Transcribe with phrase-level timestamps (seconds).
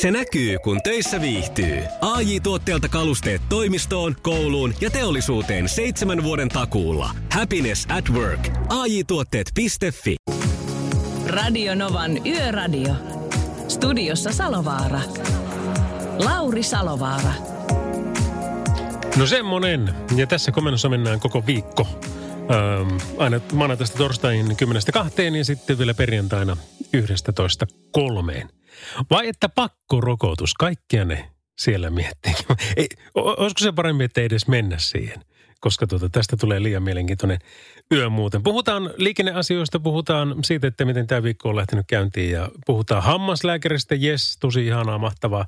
[0.00, 1.82] Se näkyy, kun töissä viihtyy.
[2.00, 7.10] ai tuotteelta kalusteet toimistoon, kouluun ja teollisuuteen seitsemän vuoden takuulla.
[7.32, 8.48] Happiness at work.
[8.68, 9.66] ai tuotteetfi
[11.26, 12.94] Radio Novan Yöradio.
[13.68, 15.00] Studiossa Salovaara.
[16.18, 17.32] Lauri Salovaara.
[19.16, 19.94] No semmonen.
[20.16, 21.86] Ja tässä komennossa mennään koko viikko.
[22.50, 26.56] Ähm, aina maanantaista torstaihin 10.2 ja sitten vielä perjantaina
[26.96, 28.57] 11.3.
[29.10, 32.34] Vai että pakkorokotus, kaikkia ne siellä miettii.
[32.76, 35.24] Ei, olisiko se paremmin, että ei edes mennä siihen?
[35.60, 37.38] Koska tuota, tästä tulee liian mielenkiintoinen
[37.94, 38.42] yö muuten.
[38.42, 44.36] Puhutaan liikenneasioista, puhutaan siitä, että miten tämä viikko on lähtenyt käyntiin ja puhutaan hammaslääkäristä, yes,
[44.40, 45.46] tosi ihanaa, mahtavaa.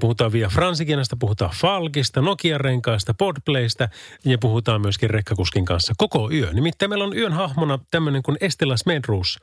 [0.00, 3.88] Puhutaan Via Fransikinasta, puhutaan Falkista, Nokia-renkaista, Podplaysta
[4.24, 6.52] ja puhutaan myöskin rekkakuskin kanssa koko yö.
[6.52, 9.38] Nimittäin meillä on yön hahmona tämmöinen kuin Estela Smedrus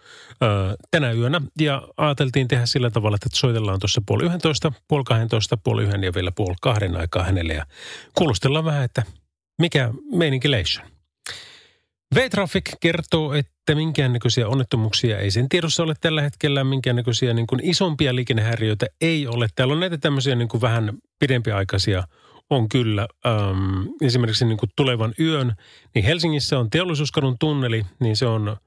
[0.92, 5.84] tänä yönä ja ajateltiin tehdä sillä tavalla, että soitellaan tuossa puoli yhdentoista, puoli kahdentoista, puoli
[5.84, 7.66] yhden ja vielä puoli kahden aikaa hänelle ja
[8.16, 9.04] kuulostellaan vähän, että
[9.60, 10.86] mikä meininki leishon?
[12.16, 18.16] V-Traffic kertoo, että minkäännäköisiä onnettomuuksia ei sen tiedossa ole tällä hetkellä, minkäännäköisiä niin kuin isompia
[18.16, 19.48] liikennehäiriöitä ei ole.
[19.56, 22.04] Täällä on näitä tämmöisiä niin kuin vähän pidempiaikaisia
[22.50, 23.08] on kyllä.
[23.26, 25.54] Ähm, esimerkiksi niin kuin tulevan yön,
[25.96, 28.58] niin Helsingissä on teollisuuskadun tunneli, niin se on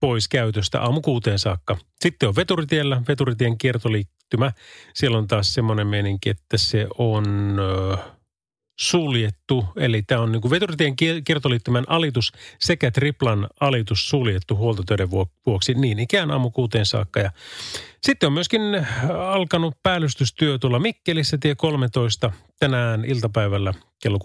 [0.00, 1.76] pois käytöstä aamu kuuteen saakka.
[2.00, 4.52] Sitten on veturitiellä, veturitien kiertoliittymä.
[4.94, 7.56] Siellä on taas semmoinen meininki, että se on...
[7.92, 8.13] Äh,
[8.80, 15.10] suljettu, eli tämä on niin veturitien kiertoliittymän alitus sekä triplan alitus suljettu huoltotöiden
[15.46, 17.20] vuoksi niin ikään aamu kuuteen saakka.
[17.20, 17.30] Ja
[18.02, 18.62] sitten on myöskin
[19.28, 24.18] alkanut päällystystyö tuolla Mikkelissä tie 13 tänään iltapäivällä kello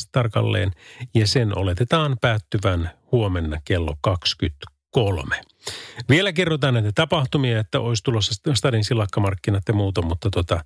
[0.00, 0.72] 16.52 tarkalleen
[1.14, 5.36] ja sen oletetaan päättyvän huomenna kello 23.
[6.08, 10.64] Vielä kerrotaan näitä tapahtumia, että olisi tulossa Stadin silakkamarkkinat ja muuta, mutta tota,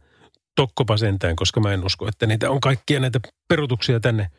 [0.56, 4.30] tokkopa sentään, koska mä en usko, että niitä on kaikkia näitä perutuksia tänne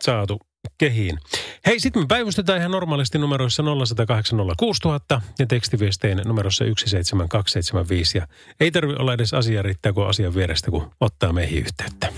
[0.00, 0.40] saatu
[0.78, 1.18] kehiin.
[1.66, 3.62] Hei, sitten me päivystetään ihan normaalisti numeroissa
[5.16, 8.18] 0806000 ja tekstiviestein numerossa 17275.
[8.18, 8.26] Ja
[8.60, 12.12] ei tarvi olla edes asia riittää, kun asian vierestä, kun ottaa meihin yhteyttä.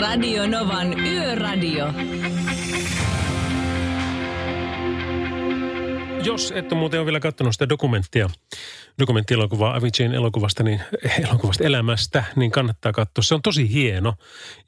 [0.00, 1.86] Radio Novan Yöradio.
[6.24, 8.30] Jos et ole muuten ole vielä katsonut sitä dokumenttia,
[8.98, 10.80] dokumenttielokuvaa Avicin elokuvasta, niin,
[11.28, 13.22] elokuvasta elämästä, niin kannattaa katsoa.
[13.22, 14.14] Se on tosi hieno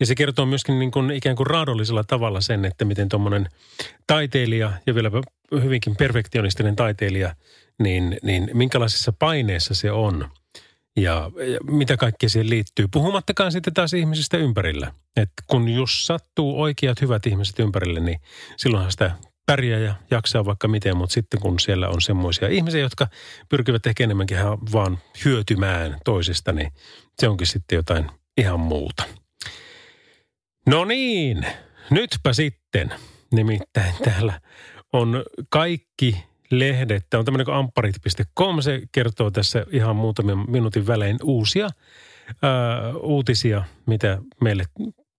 [0.01, 3.49] ja se kertoo myöskin niin kuin ikään kuin raadollisella tavalla sen, että miten tuommoinen
[4.07, 5.11] taiteilija ja vielä
[5.63, 7.35] hyvinkin perfektionistinen taiteilija,
[7.83, 10.29] niin, niin minkälaisessa paineessa se on
[10.97, 12.87] ja, ja mitä kaikkea siihen liittyy.
[12.93, 14.93] Puhumattakaan sitten taas ihmisistä ympärillä.
[15.17, 18.21] että kun jos sattuu oikeat hyvät ihmiset ympärille, niin
[18.57, 19.11] silloinhan sitä
[19.47, 23.07] pärjää ja jaksaa vaikka miten, mutta sitten kun siellä on semmoisia ihmisiä, jotka
[23.49, 24.39] pyrkivät ehkä enemmänkin
[24.73, 26.73] vaan hyötymään toisista, niin
[27.19, 29.05] se onkin sitten jotain ihan muuta.
[30.67, 31.47] No niin,
[31.91, 32.95] nytpä sitten.
[33.33, 34.41] Nimittäin täällä
[34.93, 37.07] on kaikki lehdet.
[37.11, 38.61] Tämä on tämmöinen kuin ampparit.com.
[38.61, 41.69] Se kertoo tässä ihan muutamia minuutin välein uusia
[42.43, 44.65] ää, uutisia, mitä meille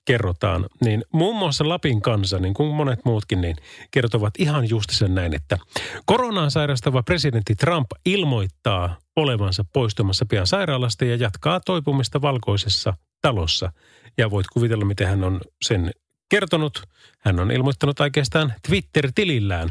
[0.06, 3.56] kerrotaan, niin muun muassa Lapin kansa, niin kuin monet muutkin, niin
[3.91, 5.58] kertovat ihan sen näin, että
[6.06, 13.72] koronaan sairastava presidentti Trump ilmoittaa olevansa poistumassa pian sairaalasta ja jatkaa toipumista valkoisessa talossa.
[14.18, 15.92] Ja voit kuvitella, miten hän on sen
[16.30, 16.84] kertonut.
[17.19, 19.69] Hän on ilmoittanut oikeastaan Twitter-tilillään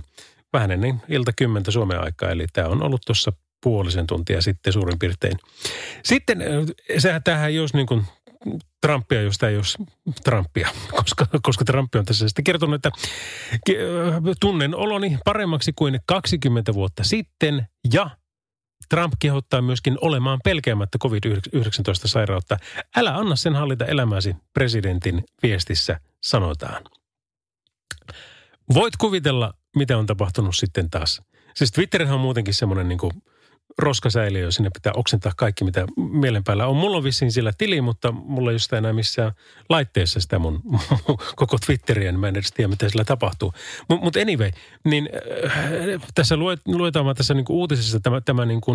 [0.53, 3.32] vähän ennen ilta kymmentä Suomen aikaa, eli tämä on ollut tuossa
[3.62, 5.38] puolisen tuntia sitten suurin piirtein.
[6.04, 6.42] Sitten,
[6.98, 8.04] sehän tähän jos niin kuin
[8.82, 9.87] Trumpia, josta ei ole
[10.25, 10.69] Trumpia,
[11.00, 12.91] koska, koska Trump on tässä sitten kertonut, että
[14.41, 18.10] tunnen oloni paremmaksi kuin 20 vuotta sitten ja
[18.88, 22.56] Trump kehottaa myöskin olemaan pelkäämättä COVID-19-sairautta.
[22.97, 26.84] Älä anna sen hallita elämäsi presidentin viestissä, sanotaan.
[28.75, 31.22] Voit kuvitella, mitä on tapahtunut sitten taas.
[31.54, 33.12] Siis Twitterhän on muutenkin semmoinen niin kuin
[33.78, 36.77] roskasäiliö, sinne pitää oksentaa kaikki, mitä mielen päällä on.
[36.77, 39.33] Mulla on vissiin sillä tili, mutta mulla ei sitä enää missään
[39.69, 40.63] laitteessa sitä mun
[41.36, 43.53] koko Twitteriä, niin mä en edes tiedä, mitä sillä tapahtuu.
[43.89, 44.51] Mutta mut anyway,
[44.84, 45.09] niin
[45.47, 45.65] äh,
[46.15, 48.72] tässä luet, luetaan tässä niinku uutisessa tämä, tämä niinku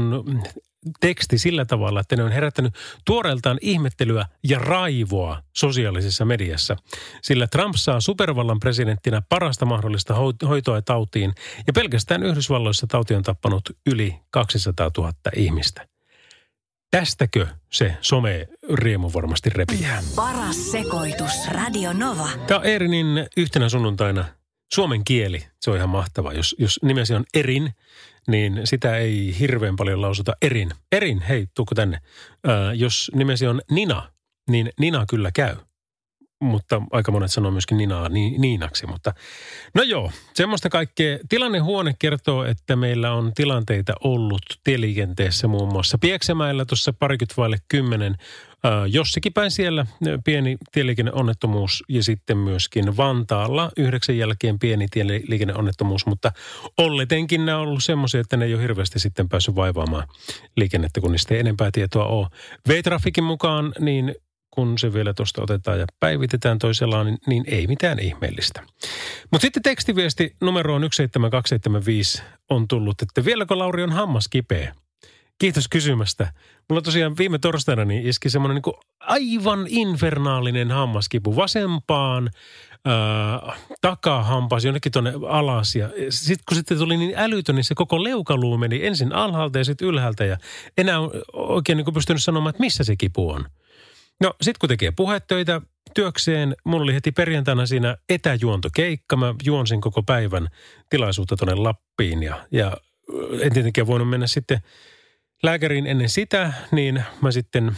[0.99, 2.73] teksti sillä tavalla, että ne on herättänyt
[3.05, 6.77] tuoreeltaan ihmettelyä ja raivoa sosiaalisessa mediassa.
[7.21, 10.15] Sillä Trump saa supervallan presidenttinä parasta mahdollista
[10.47, 11.33] hoitoa tautiin
[11.67, 15.87] ja pelkästään Yhdysvalloissa tauti on tappanut yli 200 000 ihmistä.
[16.91, 20.03] Tästäkö se some-riemu varmasti repiää?
[20.15, 22.29] Paras sekoitus, Radio Nova.
[22.47, 24.25] Tämä on Eerinin yhtenä sunnuntaina
[24.73, 26.33] suomen kieli, se on ihan mahtava.
[26.33, 27.73] Jos, jos nimesi on Erin,
[28.27, 30.71] niin sitä ei hirveän paljon lausuta Erin.
[30.91, 32.00] Erin, hei, tuukko tänne.
[32.47, 34.12] Ää, jos nimesi on Nina,
[34.50, 35.56] niin Nina kyllä käy
[36.41, 38.88] mutta aika monet sanoo myöskin Ninaa ni, Niinaksi.
[38.88, 39.13] Mutta
[39.74, 41.19] no joo, semmoista kaikkea.
[41.29, 48.15] Tilannehuone kertoo, että meillä on tilanteita ollut tieliikenteessä muun muassa Pieksämäellä tuossa parikymmentä vaille kymmenen.
[48.88, 49.86] Jossakin päin siellä
[50.25, 56.31] pieni tieliikenneonnettomuus ja sitten myöskin Vantaalla yhdeksän jälkeen pieni tieliikenneonnettomuus, mutta
[56.77, 60.07] olletenkin nämä on ollut semmoisia, että ne ei ole hirveästi sitten päässyt vaivaamaan
[60.56, 62.27] liikennettä, kun niistä ei enempää tietoa ole.
[62.69, 64.15] V-Trafikin mukaan niin
[64.51, 68.63] kun se vielä tuosta otetaan ja päivitetään toisellaan, niin, niin ei mitään ihmeellistä.
[69.31, 74.75] Mutta sitten tekstiviesti numeroon 17275 on tullut, että vieläkö Lauri on hammas kipeä?
[75.39, 76.33] Kiitos kysymästä.
[76.69, 82.29] Mulla tosiaan viime torstaina niin iski semmoinen niin aivan infernaalinen hammaskipu vasempaan,
[82.87, 85.75] äh, takahampas jonnekin tuonne alas.
[85.75, 89.65] Ja sitten kun sitten tuli niin älytön, niin se koko leukaluu meni ensin alhaalta ja
[89.65, 90.25] sitten ylhäältä.
[90.25, 90.37] Ja
[90.77, 90.97] enää
[91.33, 93.45] oikein niin pystynyt sanomaan, että missä se kipu on.
[94.21, 95.61] No sitten kun tekee puhetöitä
[95.93, 99.15] työkseen, mulla oli heti perjantaina siinä etäjuontokeikka.
[99.15, 100.47] Mä juonsin koko päivän
[100.89, 102.77] tilaisuutta tuonne Lappiin ja, ja
[103.41, 104.59] en tietenkään voinut mennä sitten
[105.43, 107.77] lääkäriin ennen sitä, niin mä sitten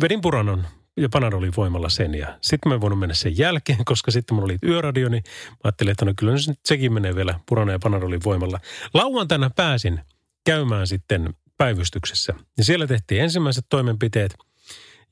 [0.00, 0.64] vedin puranon
[0.96, 2.14] ja Panadolin voimalla sen.
[2.14, 5.56] Ja sitten mä en voinut mennä sen jälkeen, koska sitten mulla oli yöradio, niin mä
[5.64, 8.60] ajattelin, että no kyllä nyt sekin menee vielä puranon ja Panadolin voimalla.
[8.94, 10.00] Lauantaina pääsin
[10.44, 12.34] käymään sitten päivystyksessä.
[12.58, 14.34] Ja siellä tehtiin ensimmäiset toimenpiteet.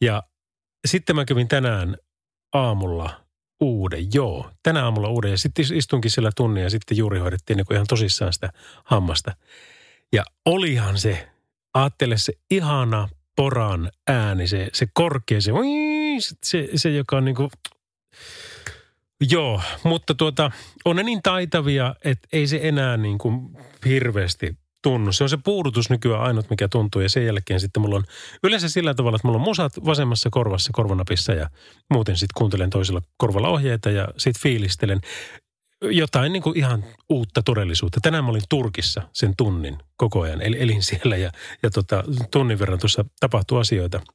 [0.00, 0.22] Ja
[0.86, 1.96] sitten mä kävin tänään
[2.52, 3.20] aamulla
[3.60, 4.50] uuden, joo.
[4.62, 8.32] Tänä aamulla uuden ja sitten istunkin siellä tunnin ja sitten juuri hoidettiin niin ihan tosissaan
[8.32, 8.52] sitä
[8.84, 9.36] hammasta.
[10.12, 11.28] Ja olihan se,
[11.76, 15.52] ajattele se ihana poran ääni, se, se korkea, se,
[16.42, 17.50] se, se joka on niin kuin,
[19.30, 20.50] joo, mutta tuota,
[20.84, 25.12] on ne niin taitavia, että ei se enää niin kuin hirveästi tunnu.
[25.12, 27.02] Se on se puudutus nykyään ainut, mikä tuntuu.
[27.02, 28.04] Ja sen jälkeen sitten mulla on
[28.44, 31.50] yleensä sillä tavalla, että mulla on musat vasemmassa korvassa korvanapissa ja
[31.90, 35.00] muuten sitten kuuntelen toisella korvalla ohjeita ja sitten fiilistelen
[35.82, 38.00] jotain niin kuin ihan uutta todellisuutta.
[38.02, 41.32] Tänään mä olin Turkissa sen tunnin koko ajan, eli elin siellä ja,
[41.62, 44.00] ja tota, tunnin verran tuossa tapahtui asioita–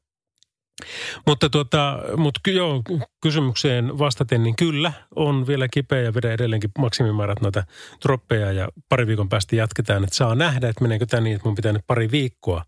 [1.28, 2.82] mutta tuota, mut joo,
[3.22, 7.64] kysymykseen vastaten, niin kyllä on vielä kipeä ja vedän edelleenkin maksimimäärät noita
[8.00, 11.56] troppeja ja pari viikon päästä jatketaan, että saa nähdä, että meneekö tämä niin, että mun
[11.56, 12.64] pitää nyt pari viikkoa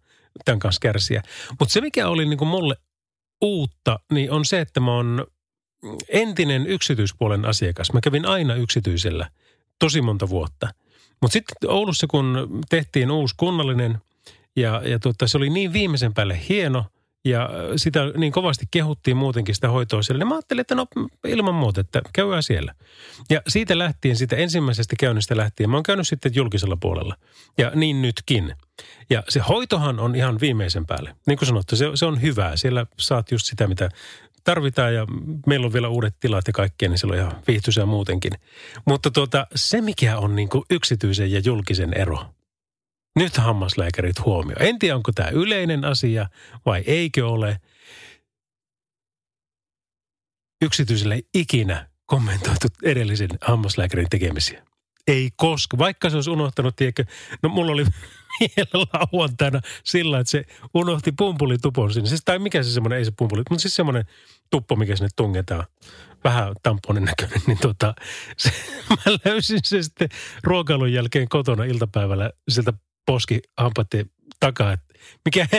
[0.45, 1.21] tämän kanssa kärsiä.
[1.59, 2.75] Mutta se, mikä oli niin kuin mulle
[3.41, 5.27] uutta, niin on se, että mä oon
[6.09, 7.93] entinen yksityispuolen asiakas.
[7.93, 9.29] Mä kävin aina yksityisellä
[9.79, 10.67] tosi monta vuotta.
[11.21, 13.97] Mutta sitten Oulussa, kun tehtiin uusi kunnallinen
[14.55, 16.85] ja, ja tuota, se oli niin viimeisen päälle hieno–
[17.25, 20.19] ja sitä niin kovasti kehuttiin muutenkin sitä hoitoa siellä.
[20.19, 20.87] Niin mä ajattelin, että no
[21.27, 22.73] ilman muuta, että käydään siellä.
[23.29, 27.15] Ja siitä lähtien, siitä ensimmäisestä käynnistä lähtien, mä oon käynyt sitten julkisella puolella.
[27.57, 28.55] Ja niin nytkin.
[29.09, 31.15] Ja se hoitohan on ihan viimeisen päälle.
[31.27, 32.57] Niin kuin sanottu, se, se on hyvää.
[32.57, 33.89] Siellä saat just sitä, mitä
[34.43, 35.07] tarvitaan ja
[35.47, 38.31] meillä on vielä uudet tilat ja kaikkea, niin on ihan viihtyisää muutenkin.
[38.85, 42.25] Mutta tuota, se mikä on niin kuin yksityisen ja julkisen ero,
[43.15, 44.55] nyt hammaslääkärit huomio.
[44.59, 46.29] En tiedä, onko tämä yleinen asia
[46.65, 47.57] vai eikö ole.
[50.61, 54.65] Yksityiselle ikinä kommentoitu edellisen hammaslääkärin tekemisiä.
[55.07, 57.05] Ei koska, vaikka se olisi unohtanut, tiedätkö,
[57.43, 57.85] no mulla oli
[58.39, 62.09] vielä lauantaina sillä, että se unohti pumpulitupon sinne.
[62.09, 64.05] Siis, tai mikä se semmoinen, ei se pumpuli, mutta siis semmoinen
[64.49, 65.65] tuppo, mikä sinne tungetaan.
[66.23, 67.93] Vähän tamponin näköinen, niin tota,
[68.37, 68.51] se,
[68.89, 70.09] mä löysin se sitten
[70.43, 72.73] ruokailun jälkeen kotona iltapäivällä sieltä
[73.05, 74.93] poski hampaiden takaa, että
[75.25, 75.47] mikä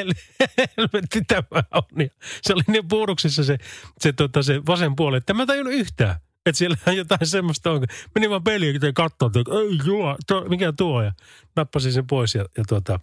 [0.59, 1.83] helvetti tämä on.
[1.99, 2.09] Ja
[2.43, 3.59] se oli niin puuduksissa se,
[3.99, 6.17] se, tota, se vasen puoli, että mä tajunnut yhtään.
[6.47, 7.85] Että siellä jotain semmoista on.
[8.15, 11.03] Menin vaan peliin ja katsoin, että ei juo, to, mikä tuo.
[11.03, 11.13] Ja
[11.57, 13.01] nappasin sen pois ja, ja tuota,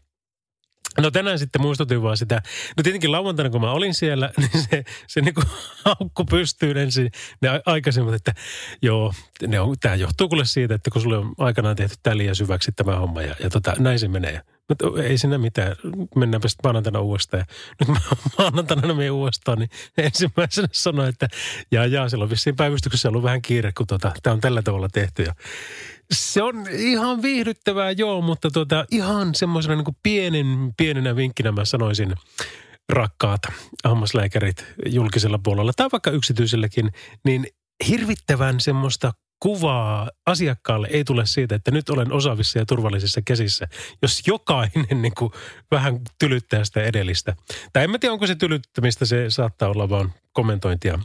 [1.00, 2.42] No tänään sitten muistutin vaan sitä.
[2.78, 5.46] No tietenkin lauantaina, kun mä olin siellä, niin se, se niin kuin
[5.86, 8.34] haukku pystyyn ensin ne aikaisemmat, että
[8.82, 9.14] joo,
[9.48, 12.72] ne on, tämä johtuu kuule siitä, että kun sulle on aikanaan tehty tämä liian syväksi
[12.72, 14.42] tämä homma ja, ja tota, näin se menee.
[14.72, 15.76] Mutta ei siinä mitään,
[16.16, 17.46] mennäänpä sitten maanantaina uudestaan.
[17.80, 18.00] Nyt mä
[18.38, 21.28] maanantaina menen uudestaan, niin ensimmäisenä sanoin, että
[21.72, 24.90] jaa jaa, siellä on vissiin päivystyksessä ollut vähän kiire, kun tota, tämä on tällä tavalla
[24.90, 25.24] tehty.
[25.24, 25.34] Ja
[26.12, 32.16] se on ihan viihdyttävää, joo, mutta tota, ihan semmoisena niin pienen, pienenä vinkkinä mä sanoisin,
[32.90, 33.42] rakkaat
[33.84, 36.92] hammaslääkärit julkisella puolella tai vaikka yksityiselläkin,
[37.26, 37.48] niin
[37.88, 43.68] hirvittävän semmoista kuvaa asiakkaalle ei tule siitä, että nyt olen osaavissa ja turvallisissa käsissä,
[44.02, 45.32] jos jokainen niin kuin
[45.72, 47.36] vähän tylyttää sitä edellistä.
[47.74, 51.00] Tai en mä tiedä, onko se tylyttämistä, se saattaa olla vaan kommentointia.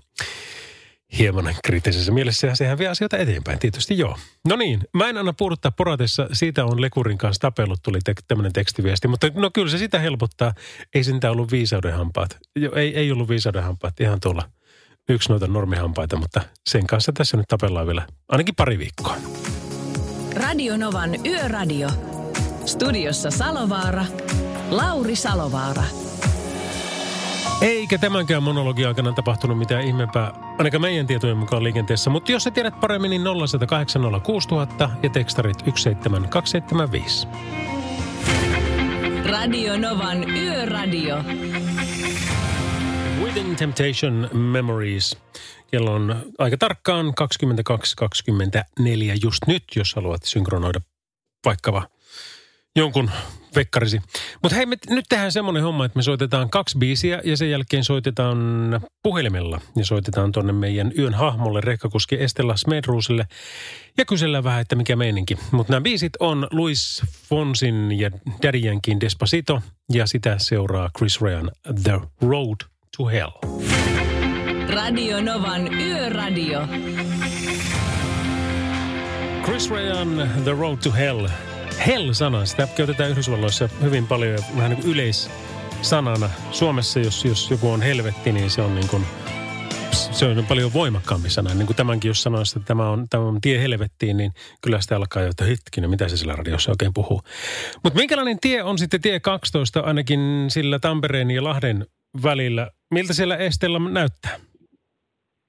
[1.18, 4.18] hieman kriittisessä mielessä ja sehän vie asioita eteenpäin, tietysti joo.
[4.48, 8.52] No niin, mä en anna puuduttaa poratessa, siitä on Lekurin kanssa tapellut, tuli te- tämmöinen
[8.52, 10.54] tekstiviesti, mutta no kyllä se sitä helpottaa.
[10.94, 14.50] Ei sitä ollut viisaudenhampaat, jo, ei, ei ollut viisaudenhampaat, ihan tuolla
[15.08, 19.16] yksi noita normihampaita, mutta sen kanssa tässä nyt tapellaan vielä ainakin pari viikkoa.
[20.36, 21.88] Radio Novan Yöradio.
[22.66, 24.04] Studiossa Salovaara.
[24.70, 25.82] Lauri Salovaara.
[27.60, 32.10] Eikä tämänkään monologian aikana tapahtunut mitään ihmeempää, ainakaan meidän tietojen mukaan liikenteessä.
[32.10, 37.26] Mutta jos sä tiedät paremmin, niin 0806000 ja tekstarit 17275.
[39.30, 41.16] Radio Novan Yöradio.
[43.24, 45.16] Within Temptation Memories.
[45.70, 48.84] Kello on aika tarkkaan 22.24
[49.22, 50.80] just nyt, jos haluat synkronoida
[51.44, 51.88] vaikka
[52.76, 53.10] jonkun
[53.56, 54.00] vekkarisi.
[54.42, 57.84] Mutta hei, me nyt tehdään semmoinen homma, että me soitetaan kaksi biisiä ja sen jälkeen
[57.84, 58.38] soitetaan
[59.02, 59.60] puhelimella.
[59.76, 63.26] Ja soitetaan tonne meidän yön hahmolle, rekkakuski Estella Smedruusille.
[63.98, 65.38] Ja kysellään vähän, että mikä meininki.
[65.50, 68.10] Mutta nämä biisit on Luis Fonsin ja
[68.42, 69.62] Daddy Yankin Despacito.
[69.92, 71.50] Ja sitä seuraa Chris Ryan
[71.82, 73.30] The Road to Hell.
[74.74, 76.66] Radio Novan Yöradio.
[79.44, 81.28] Chris Ryan, The Road to Hell.
[81.86, 86.30] Hell-sana, sitä käytetään Yhdysvalloissa hyvin paljon ja vähän niin kuin yleissanana.
[86.50, 89.06] Suomessa, jos, jos joku on helvetti, niin se on niin kuin,
[89.92, 91.54] se on paljon voimakkaampi sana.
[91.54, 94.96] Niin kuin tämänkin, jos sanoisi, että tämä on, tämä on tie helvettiin, niin kyllä sitä
[94.96, 97.22] alkaa jo, että hetkinen, mitä se sillä radiossa oikein puhuu.
[97.82, 101.86] Mutta minkälainen tie on sitten tie 12 ainakin sillä Tampereen ja Lahden
[102.22, 102.70] välillä?
[102.90, 104.36] Miltä siellä Estellä näyttää?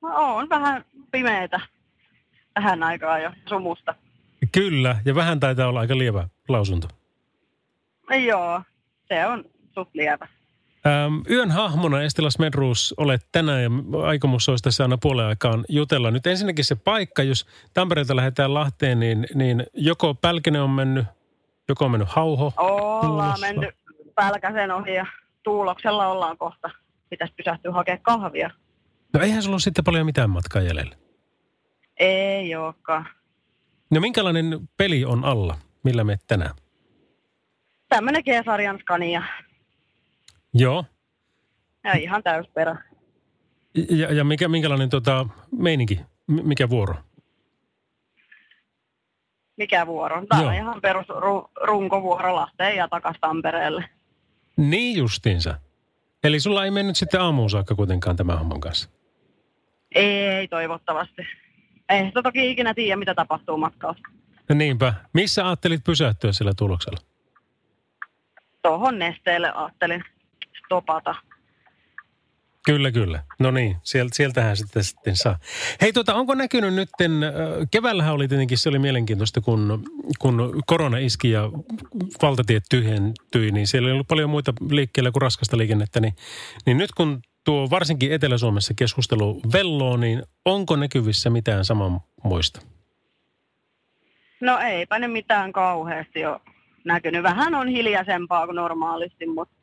[0.02, 1.60] No, on vähän pimeätä
[2.54, 3.96] tähän aikaan jo sumusta.
[4.52, 6.88] Kyllä, ja vähän taitaa olla aika lievä lausunto.
[8.28, 8.62] Joo,
[9.08, 10.28] se on suht lievä.
[10.88, 13.70] Ähm, yön hahmona Estela Smedruus olet tänään ja
[14.08, 16.12] aikomus olisi tässä aina puolen aikaan jutella.
[16.12, 21.06] Nyt ensinnäkin se paikka, jos Tampereelta lähdetään Lahteen, niin, niin joko Pälkene on mennyt,
[21.70, 22.54] joko on mennyt Hauho.
[22.58, 23.48] Ollaan Tuulossa.
[23.48, 23.76] mennyt
[24.16, 25.06] pälkäsen ohi ja
[25.48, 26.70] tuuloksella ollaan kohta.
[27.10, 28.50] Pitäisi pysähtyä hakemaan kahvia.
[29.14, 30.96] No eihän sulla ole sitten paljon mitään matkaa jäljellä.
[32.00, 33.08] Ei olekaan.
[33.92, 35.58] No minkälainen peli on alla?
[35.84, 36.56] Millä me tänään?
[37.90, 39.24] Tämmönen G-sarjan Scania.
[40.54, 40.86] Joo.
[41.84, 42.84] Ja ihan täysperä.
[43.90, 46.00] Ja, ja mikä, minkälainen tota, meininki?
[46.28, 46.96] M- mikä vuoro?
[49.58, 50.26] Mikä vuoro?
[50.30, 50.64] Tämä on Joo.
[50.64, 53.90] ihan perus ru- runkovuoro Lahteen ja takas Tampereelle.
[54.58, 55.60] Niin justiinsa.
[56.24, 58.90] Eli sulla ei mennyt sitten aamuun saakka kuitenkaan tämän homman kanssa.
[59.96, 61.22] Ei toivottavasti.
[61.90, 64.00] Ei sitä toki ikinä tiedä, mitä tapahtuu matkalla.
[64.50, 64.94] No niinpä.
[65.14, 67.00] Missä ajattelit pysähtyä sillä tuloksella?
[68.62, 70.04] Tuohon nesteelle ajattelin
[70.66, 71.16] stopata.
[72.68, 73.24] Kyllä, kyllä.
[73.40, 75.40] No niin, sieltä, sieltähän sitten, sitten saa.
[75.82, 77.08] Hei, tota, onko näkynyt äh,
[77.72, 79.84] keväällähän oli tietenkin, se oli mielenkiintoista, kun,
[80.20, 81.50] kun korona iski ja
[82.22, 86.14] valtatiet tyhjentyi, niin siellä ei ollut paljon muita liikkeellä kuin raskasta liikennettä, niin,
[86.66, 92.62] niin nyt kun tuo varsinkin Etelä-Suomessa keskustelu velloo, niin onko näkyvissä mitään samanmoista?
[94.42, 96.42] No eipä ne mitään kauheasti ole
[96.84, 97.24] näkynyt.
[97.24, 99.57] Vähän on hiljaisempaa kuin normaalisti, mutta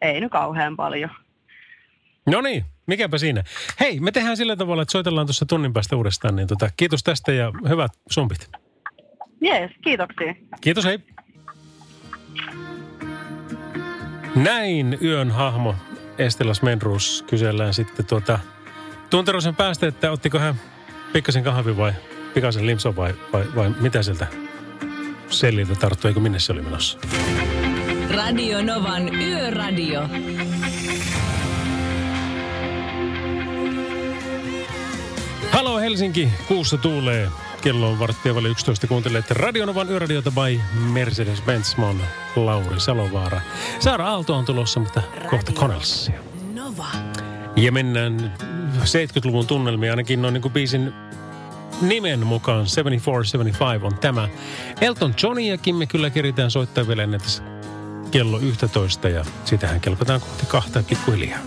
[0.00, 1.10] ei nyt kauhean paljon.
[2.26, 3.44] No niin, mikäpä siinä.
[3.80, 7.32] Hei, me tehdään sillä tavalla, että soitellaan tuossa tunnin päästä uudestaan, niin tota, kiitos tästä
[7.32, 8.50] ja hyvät sumpit.
[9.40, 10.34] Jees, kiitoksia.
[10.60, 10.98] Kiitos, hei.
[14.36, 15.74] Näin yön hahmo
[16.18, 18.38] Estelas Menrus kysellään sitten tuota
[19.10, 20.54] tunterosen päästä, että ottiko hän
[21.12, 21.92] pikkasen kahvi vai
[22.34, 24.26] pikaisen limson vai, vai, vai mitä sieltä
[25.28, 26.98] selliltä tarttui, eikö minne se oli menossa?
[28.16, 30.08] Radio Novan Yöradio.
[35.50, 37.28] Halo Helsinki, kuussa tuulee.
[37.62, 38.86] Kello on varttia vaille 11.
[38.86, 40.60] Kuuntelet Radionovan yöradiota by
[40.92, 41.76] Mercedes-Benz.
[41.76, 41.94] Mä
[42.36, 43.40] Lauri Salovaara.
[43.80, 46.20] Saara Aalto on tulossa, mutta kohta Connellsia.
[46.54, 46.86] Nova.
[47.56, 48.32] Ja mennään
[48.78, 50.92] 70-luvun tunnelmiin, ainakin noin niin kuin biisin
[51.82, 52.66] nimen mukaan.
[53.80, 54.28] 74-75 on tämä.
[54.80, 57.53] Elton Johniakin me kyllä keritään soittaa vielä ennen tässä
[58.14, 61.38] kello 11 ja sitähän kelpataan kohti kahta pikkuhiljaa.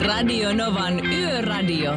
[0.00, 1.92] Radio Novan Yöradio.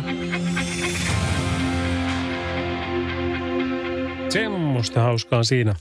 [4.30, 5.76] Semmoista hauskaa siinä.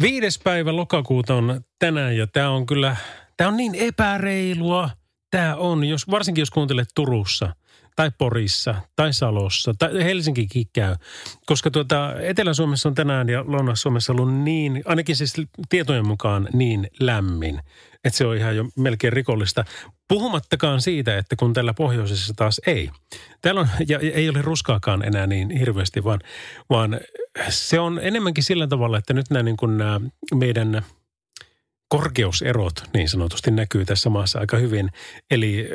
[0.00, 2.96] Viides päivä lokakuuta on tänään ja tämä on kyllä,
[3.36, 4.90] tämä on niin epäreilua.
[5.30, 7.54] Tämä on, jos, varsinkin jos kuuntelet Turussa
[7.96, 10.96] tai Porissa tai Salossa tai Helsinkikin käy.
[11.46, 15.34] Koska tuota, Etelä-Suomessa on tänään ja Lounais-Suomessa ollut niin, ainakin siis
[15.68, 17.60] tietojen mukaan niin lämmin,
[18.04, 19.64] että se on ihan jo melkein rikollista.
[20.08, 22.90] Puhumattakaan siitä, että kun tällä pohjoisessa taas ei.
[23.42, 26.20] Täällä on, ja ei ole ruskaakaan enää niin hirveästi, vaan,
[26.70, 27.00] vaan
[27.48, 30.00] se on enemmänkin sillä tavalla, että nyt nämä, niin kuin nämä
[30.34, 30.82] meidän
[31.88, 34.90] korkeuserot niin sanotusti näkyy tässä maassa aika hyvin.
[35.30, 35.68] Eli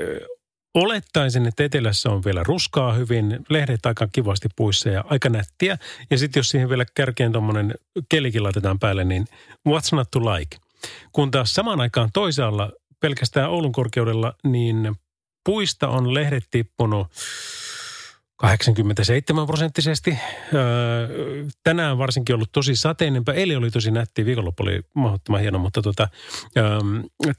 [0.73, 5.77] olettaisin, että etelässä on vielä ruskaa hyvin, lehdet aika kivasti puissa ja aika nättiä.
[6.09, 7.73] Ja sitten jos siihen vielä kärkeen tuommoinen
[8.09, 9.25] kelikin laitetaan päälle, niin
[9.69, 10.57] what's not to like?
[11.11, 14.95] Kun taas samaan aikaan toisaalla pelkästään Oulun korkeudella, niin
[15.45, 17.07] puista on lehdet tippunut
[18.37, 20.17] 87 prosenttisesti.
[20.53, 23.33] Öö, tänään varsinkin ollut tosi sateinenpä.
[23.33, 26.07] Eli oli tosi nätti, viikonloppu oli mahdottoman hieno, mutta tota,
[26.57, 26.79] öö,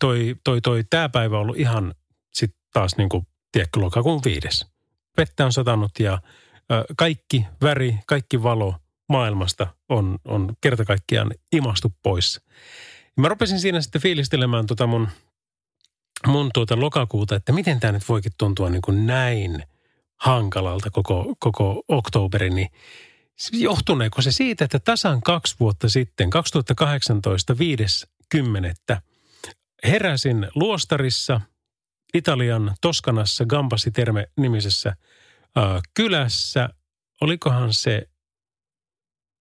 [0.00, 1.94] toi, toi, toi, tämä päivä on ollut ihan
[2.72, 4.66] taas niin kuin, tiedätkö, lokakuun viides.
[5.16, 6.18] Vettä on satanut ja
[6.72, 8.74] öö, kaikki väri, kaikki valo
[9.08, 12.40] maailmasta on, on kerta kaikkiaan imastu pois.
[13.16, 15.08] Ja mä rupesin siinä sitten fiilistelemään tota mun,
[16.26, 19.62] mun tuota lokakuuta, että miten tämä nyt voikin tuntua niin kuin näin–
[20.22, 22.68] hankalalta koko, koko oktoberi, niin
[23.52, 27.56] johtuneeko se siitä, että tasan kaksi vuotta sitten, 2018
[28.34, 28.96] 5.10.
[29.84, 31.40] heräsin Luostarissa,
[32.14, 34.88] Italian Toskanassa, Gambasi Terme nimisessä
[35.58, 36.68] äh, kylässä.
[37.20, 38.08] Olikohan se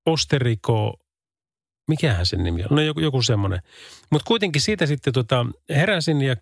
[0.06, 0.98] Osteriko,
[1.88, 2.68] mikähän sen nimi on?
[2.72, 3.62] No joku, joku semmoinen.
[4.12, 6.36] Mutta kuitenkin siitä sitten tota, heräsin ja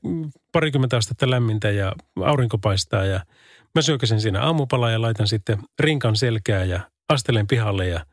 [0.51, 1.93] parikymmentä astetta lämmintä ja
[2.25, 3.25] aurinko paistaa ja–
[3.75, 8.05] Mä syökäsin siinä aamupalaa ja laitan sitten rinkan selkää ja astelen pihalle ja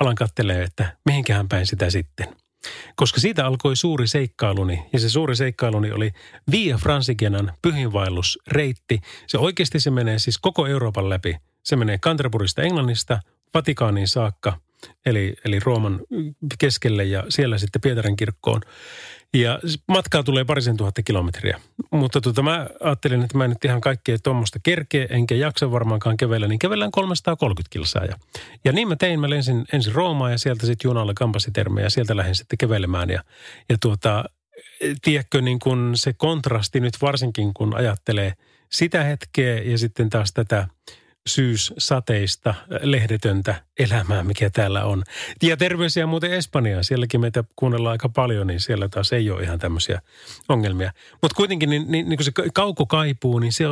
[0.00, 2.36] alan kattelee, että mihinkähän päin sitä sitten.
[2.96, 6.10] Koska siitä alkoi suuri seikkailuni, ja se suuri seikkailuni oli
[6.50, 9.00] Via Francigenan pyhinvaellusreitti.
[9.26, 11.36] Se oikeasti se menee siis koko Euroopan läpi.
[11.62, 13.20] Se menee Canterburysta Englannista
[13.54, 14.58] Vatikaaniin saakka,
[15.06, 16.00] eli, eli Rooman
[16.58, 18.60] keskelle ja siellä sitten Pietarin kirkkoon.
[19.34, 21.60] Ja matkaa tulee parisen tuhatta kilometriä.
[21.90, 26.16] Mutta tota, mä ajattelin, että mä en nyt ihan kaikkea tuommoista kerkeä, enkä jaksa varmaankaan
[26.16, 28.04] kävellä, niin kävellään 330 kilsaa.
[28.04, 28.16] Ja,
[28.64, 32.16] ja niin mä tein, mä lensin ensin Roomaan ja sieltä sitten junalle Kampasiterme ja sieltä
[32.16, 33.10] lähdin sitten kävelemään.
[33.10, 33.22] Ja,
[33.68, 34.24] ja tuota,
[35.02, 38.32] tiedätkö niin kun se kontrasti nyt varsinkin, kun ajattelee
[38.72, 40.66] sitä hetkeä ja sitten taas tätä–
[41.28, 45.02] syyssateista, lehdetöntä elämää, mikä täällä on.
[45.42, 46.84] Ja terveisiä muuten Espanjaan.
[46.84, 50.02] Sielläkin meitä kuunnellaan aika paljon, niin siellä taas ei ole ihan tämmöisiä
[50.48, 50.92] ongelmia.
[51.22, 53.64] Mutta kuitenkin niin, niin, niin kuin se kaukokaipuu, niin se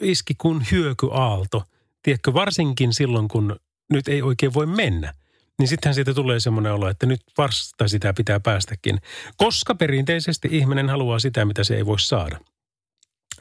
[0.00, 1.62] iski kuin hyökyaalto.
[2.02, 3.56] Tiedätkö, varsinkin silloin, kun
[3.92, 5.14] nyt ei oikein voi mennä.
[5.58, 8.98] Niin sittenhän siitä tulee semmoinen olo, että nyt vasta sitä pitää päästäkin.
[9.36, 12.38] Koska perinteisesti ihminen haluaa sitä, mitä se ei voi saada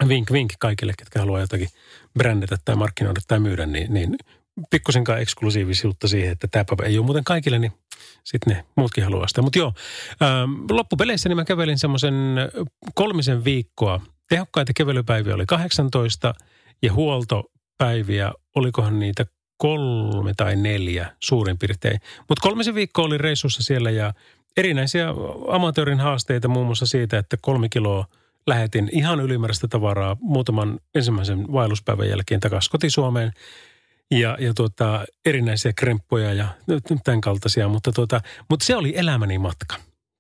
[0.07, 1.69] vink vink kaikille, ketkä haluaa jotakin
[2.17, 4.15] brändätä tai markkinoida tai myydä, niin, niin
[4.69, 7.71] pikkusenkaan eksklusiivisuutta siihen, että tämä ei ole muuten kaikille, niin
[8.23, 9.41] sitten ne muutkin haluaa sitä.
[9.41, 9.73] Mutta joo,
[10.21, 12.13] ähm, loppupeleissä niin mä kävelin semmoisen
[12.95, 14.01] kolmisen viikkoa.
[14.29, 16.33] Tehokkaita kävelypäiviä oli 18
[16.81, 19.25] ja huoltopäiviä, olikohan niitä
[19.57, 21.99] kolme tai neljä suurin piirtein.
[22.29, 24.13] Mutta kolmisen viikkoa oli reissussa siellä ja
[24.57, 25.07] erinäisiä
[25.51, 28.05] amatöörin haasteita muun muassa siitä, että kolme kiloa–
[28.47, 33.31] lähetin ihan ylimääräistä tavaraa muutaman ensimmäisen vaelluspäivän jälkeen takaisin kotisuomeen.
[34.11, 36.47] Ja, ja tuota, erinäisiä kremppoja ja
[37.03, 39.75] tämän kaltaisia, mutta, tuota, mutta se oli elämäni matka.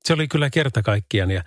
[0.05, 1.43] Se oli kyllä kerta kaikkiaan ja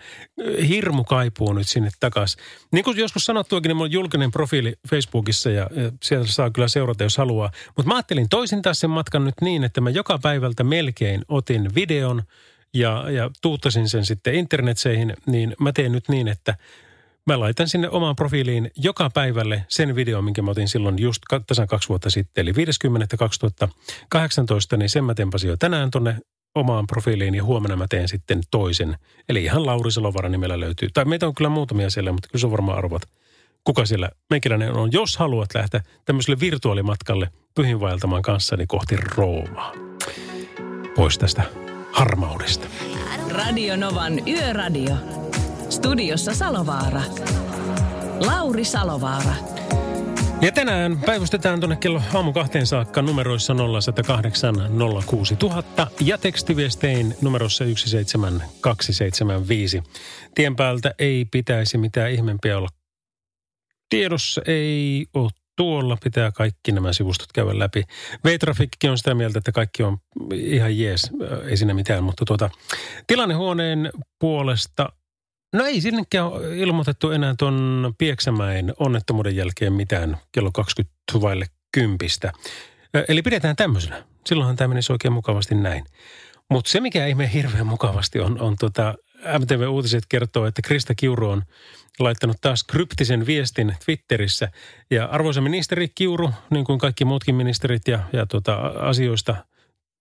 [0.68, 2.42] hirmu kaipuu nyt sinne takaisin.
[2.72, 7.02] Niin kuin joskus sanottuakin, niin on julkinen profiili Facebookissa ja, ja sieltä saa kyllä seurata,
[7.02, 7.50] jos haluaa.
[7.76, 11.74] Mutta mä ajattelin toisin taas sen matkan nyt niin, että mä joka päivältä melkein otin
[11.74, 12.22] videon–
[12.74, 16.56] ja, ja tuuttasin sen sitten internetseihin, niin mä teen nyt niin, että
[17.26, 21.66] mä laitan sinne omaan profiiliin joka päivälle sen videon, minkä mä otin silloin just tasan
[21.66, 22.42] kaksi vuotta sitten.
[22.42, 22.56] Eli 50.2018,
[24.76, 26.16] niin sen mä tempasin jo tänään tonne
[26.54, 28.96] omaan profiiliin ja huomenna mä teen sitten toisen.
[29.28, 30.88] Eli ihan Lauri Salovara nimellä löytyy.
[30.94, 33.02] Tai meitä on kyllä muutamia siellä, mutta kyllä se varmaan arvot,
[33.64, 34.92] kuka siellä meikäläinen on.
[34.92, 39.72] Jos haluat lähteä tämmöiselle virtuaalimatkalle pyhinvaeltamaan kanssani kohti Roomaa.
[40.96, 42.66] Pois tästä harmaudesta.
[43.28, 44.96] Radio Novan Yöradio.
[45.70, 47.02] Studiossa Salovaara.
[48.26, 49.34] Lauri Salovaara.
[50.40, 54.54] Ja tänään päivystetään tuonne kello aamu kahteen saakka numeroissa 0108
[55.06, 59.82] 06000 ja tekstiviestein numerossa 17275.
[60.34, 62.68] Tien päältä ei pitäisi mitään ihmeempiä olla
[63.88, 67.84] tiedossa, ei ole tuolla pitää kaikki nämä sivustot käydä läpi.
[68.24, 69.98] V-Trafikki on sitä mieltä, että kaikki on
[70.34, 71.10] ihan jees,
[71.48, 72.50] ei siinä mitään, mutta tuota,
[73.06, 74.88] tilannehuoneen puolesta
[75.54, 82.32] No ei sinnekään ilmoitettu enää tuon Pieksämäen onnettomuuden jälkeen mitään kello 20 vaille kympistä.
[83.08, 84.04] Eli pidetään tämmöisenä.
[84.26, 85.84] Silloinhan tämä menisi oikein mukavasti näin.
[86.50, 88.94] Mutta se, mikä ihme hirveän mukavasti on, on tota,
[89.38, 91.42] MTV Uutiset kertoo, että Krista Kiuru on
[91.98, 94.48] laittanut taas kryptisen viestin Twitterissä.
[94.90, 99.36] Ja arvoisa ministeri Kiuru, niin kuin kaikki muutkin ministerit ja, ja tuota, asioista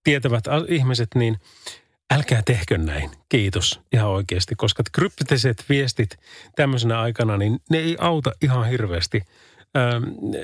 [0.04, 1.38] tietävät ihmiset, niin
[2.14, 3.12] älkää tehkö näin.
[3.30, 6.18] Kiitos ihan oikeasti, koska kryptiset viestit
[6.56, 9.22] tämmöisenä aikana, niin ne ei auta ihan hirveästi.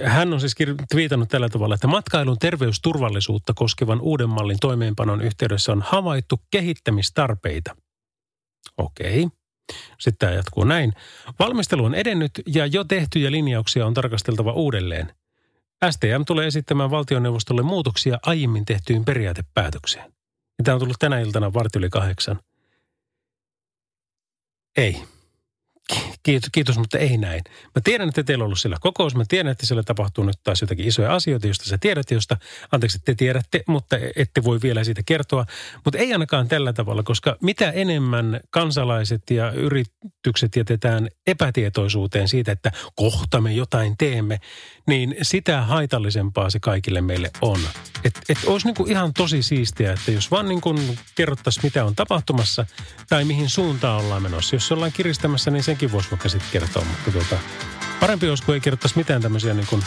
[0.04, 0.56] Hän on siis
[0.92, 7.76] twiitannut tällä tavalla, että matkailun terveysturvallisuutta koskevan uuden mallin toimeenpanon yhteydessä on havaittu kehittämistarpeita.
[8.78, 9.28] Okei.
[10.00, 10.94] Sitten tämä jatkuu näin.
[11.40, 15.14] Valmistelu on edennyt ja jo tehtyjä linjauksia on tarkasteltava uudelleen.
[15.92, 20.14] STM tulee esittämään valtioneuvostolle muutoksia aiemmin tehtyyn periaatepäätökseen.
[20.64, 22.40] Tämä on tullut tänä iltana varti yli kahdeksan.
[24.78, 25.04] Ei.
[26.24, 27.42] Kiitos, kiitos, mutta ei näin.
[27.48, 29.16] Mä tiedän, että teillä on ollut siellä kokous.
[29.16, 32.38] Mä tiedän, että siellä tapahtuu nyt taas jotakin isoja asioita, joista sä tiedät, josta,
[32.72, 35.46] anteeksi, te tiedätte, mutta ette voi vielä siitä kertoa.
[35.86, 42.72] Mutta ei ainakaan tällä tavalla, koska mitä enemmän kansalaiset ja yritykset jätetään epätietoisuuteen siitä, että
[42.96, 44.40] kohta me jotain teemme,
[44.88, 47.60] niin sitä haitallisempaa se kaikille meille on.
[48.04, 50.76] Että et olisi niinku ihan tosi siistiä, että jos vaan niinku
[51.16, 52.66] kerrottaisiin, mitä on tapahtumassa
[53.10, 54.56] tai mihin suuntaan ollaan menossa.
[54.56, 56.86] Jos ollaan kiristämässä, niin senkin voisi vaikka sitten kertoa.
[56.86, 57.38] Mutta tuota,
[58.00, 59.84] parempi olisi, kun ei kerrottaisi mitään tämmöisiä niin kuin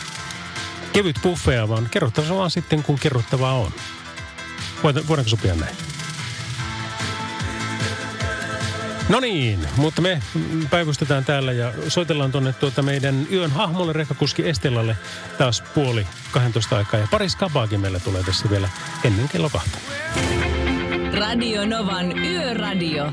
[0.92, 3.72] kevyt buffeja, vaan kerrottaisiin vaan sitten, kun kerrottavaa on.
[4.83, 5.77] Voidaanko sopia näin?
[9.09, 10.22] No niin, mutta me
[10.70, 14.96] päivystetään täällä ja soitellaan tuonne tuota meidän yön hahmolle rekkakuski Estellalle
[15.38, 17.01] taas puoli 12 aikaa.
[17.01, 18.68] Ja pari skabaakin meillä tulee tässä vielä
[19.05, 19.79] ennen kello kahta.
[21.18, 23.12] Radio Novan Yöradio.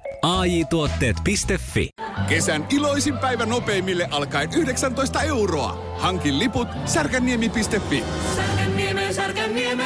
[0.21, 1.89] AJ-tuotteet.fi.
[2.29, 5.95] Kesän iloisin päivä nopeimille alkaen 19 euroa.
[5.97, 8.03] Hankin liput särkänniemi.fi.
[8.35, 9.83] Särkänniemi, särkänniemi.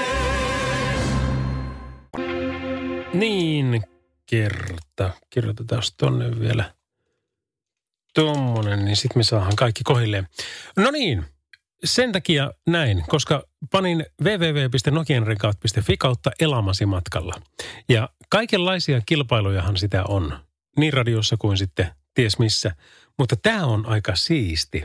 [3.14, 3.84] Niin,
[4.26, 5.12] kerta.
[5.30, 6.74] Kirjoitetaan tonne vielä
[8.14, 10.28] tommonen, niin sitten me saadaan kaikki kohilleen.
[10.78, 11.26] No niin,
[11.84, 17.42] sen takia näin, koska panin www.nokianrekaat.fi kautta elamasi matkalla.
[17.90, 20.40] Ja kaikenlaisia kilpailujahan sitä on,
[20.78, 22.76] niin radiossa kuin sitten ties missä.
[23.20, 24.84] Mutta tämä on aika siisti.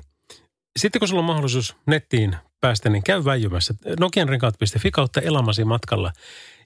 [0.78, 3.74] Sitten kun sulla on mahdollisuus nettiin päästä, niin käy väijymässä.
[4.00, 6.12] Nokianrenkaat.fi kautta elamasi matkalla.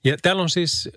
[0.04, 0.90] Ja täällä on siis,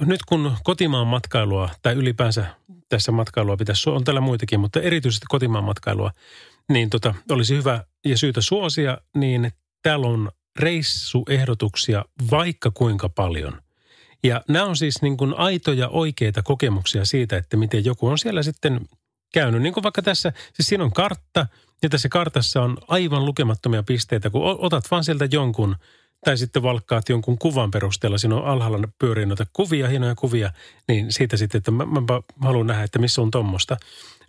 [0.00, 2.46] nyt kun kotimaan matkailua, tai ylipäänsä
[2.88, 6.10] tässä matkailua pitäisi, on täällä muitakin, mutta erityisesti kotimaan matkailua,
[6.68, 13.62] niin tota, olisi hyvä ja syytä suosia, niin täällä on reissuehdotuksia vaikka kuinka paljon.
[14.24, 18.42] Ja nämä on siis niin kuin aitoja oikeita kokemuksia siitä, että miten joku on siellä
[18.42, 18.80] sitten
[19.32, 19.62] käynyt.
[19.62, 21.46] Niin kuin vaikka tässä, siis siinä on kartta
[21.82, 25.76] ja tässä kartassa on aivan lukemattomia pisteitä, kun otat vaan sieltä jonkun
[26.24, 30.52] tai sitten valkkaat jonkun kuvan perusteella, siinä on alhaalla pyörii noita kuvia, hienoja kuvia,
[30.88, 33.76] niin siitä sitten, että mä, mä haluan nähdä, että missä on tuommoista.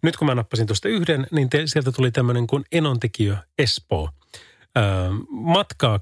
[0.01, 4.09] Nyt kun mä nappasin tuosta yhden, niin te, sieltä tuli tämmöinen kuin Enontekijö Espoo.
[5.29, 5.99] Matkaa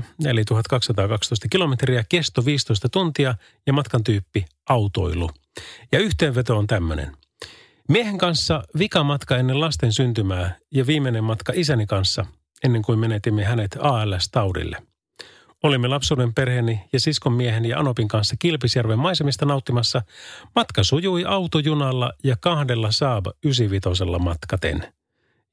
[0.00, 3.34] 12.12, eli 1212 kilometriä, kesto 15 tuntia
[3.66, 5.30] ja matkan tyyppi autoilu.
[5.92, 7.16] Ja yhteenveto on tämmöinen.
[7.88, 12.26] Miehen kanssa vika matka ennen lasten syntymää ja viimeinen matka isäni kanssa
[12.64, 14.76] ennen kuin menetimme hänet ALS-taudille.
[15.62, 20.02] Olimme lapsuuden perheeni ja siskon miehen ja Anopin kanssa Kilpisjärven maisemista nauttimassa.
[20.54, 24.97] Matka sujui autojunalla ja kahdella Saab 95 matkaten.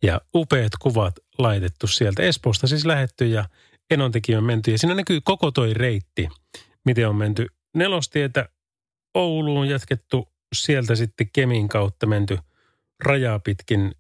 [0.04, 3.46] Ja upeat kuvat laitettu sieltä Espoosta siis lähetty ja
[3.90, 4.72] Enontekin on menty.
[4.72, 6.30] Ja siinä näkyy koko toi reitti,
[6.86, 8.50] miten on menty nelostietä
[9.14, 12.38] Ouluun jatkettu sieltä sitten Kemin kautta menty
[13.04, 13.96] rajaa pitkin.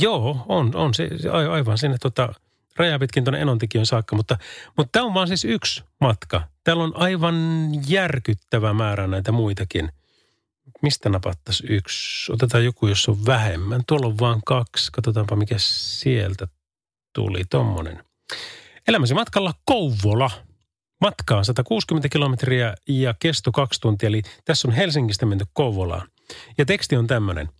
[0.00, 1.10] Joo, on, on se,
[1.50, 2.34] aivan sinne tota,
[2.76, 4.38] rajaa pitkin tuonne Enontekiön saakka, mutta,
[4.76, 6.42] mutta tämä on vaan siis yksi matka.
[6.64, 7.36] Täällä on aivan
[7.88, 9.92] järkyttävä määrä näitä muitakin.
[10.84, 12.32] Mistä napattaisi yksi?
[12.32, 13.82] Otetaan joku, jos on vähemmän.
[13.86, 14.92] Tuolla on vaan kaksi.
[14.92, 16.48] Katsotaanpa, mikä sieltä
[17.14, 17.44] tuli.
[17.50, 18.04] Tommonen.
[18.88, 20.30] Elämäsi matkalla Kouvola.
[21.00, 24.06] Matkaa 160 kilometriä ja kesto kaksi tuntia.
[24.06, 26.08] Eli tässä on Helsingistä menty Kouvolaan.
[26.58, 27.48] Ja teksti on tämmöinen–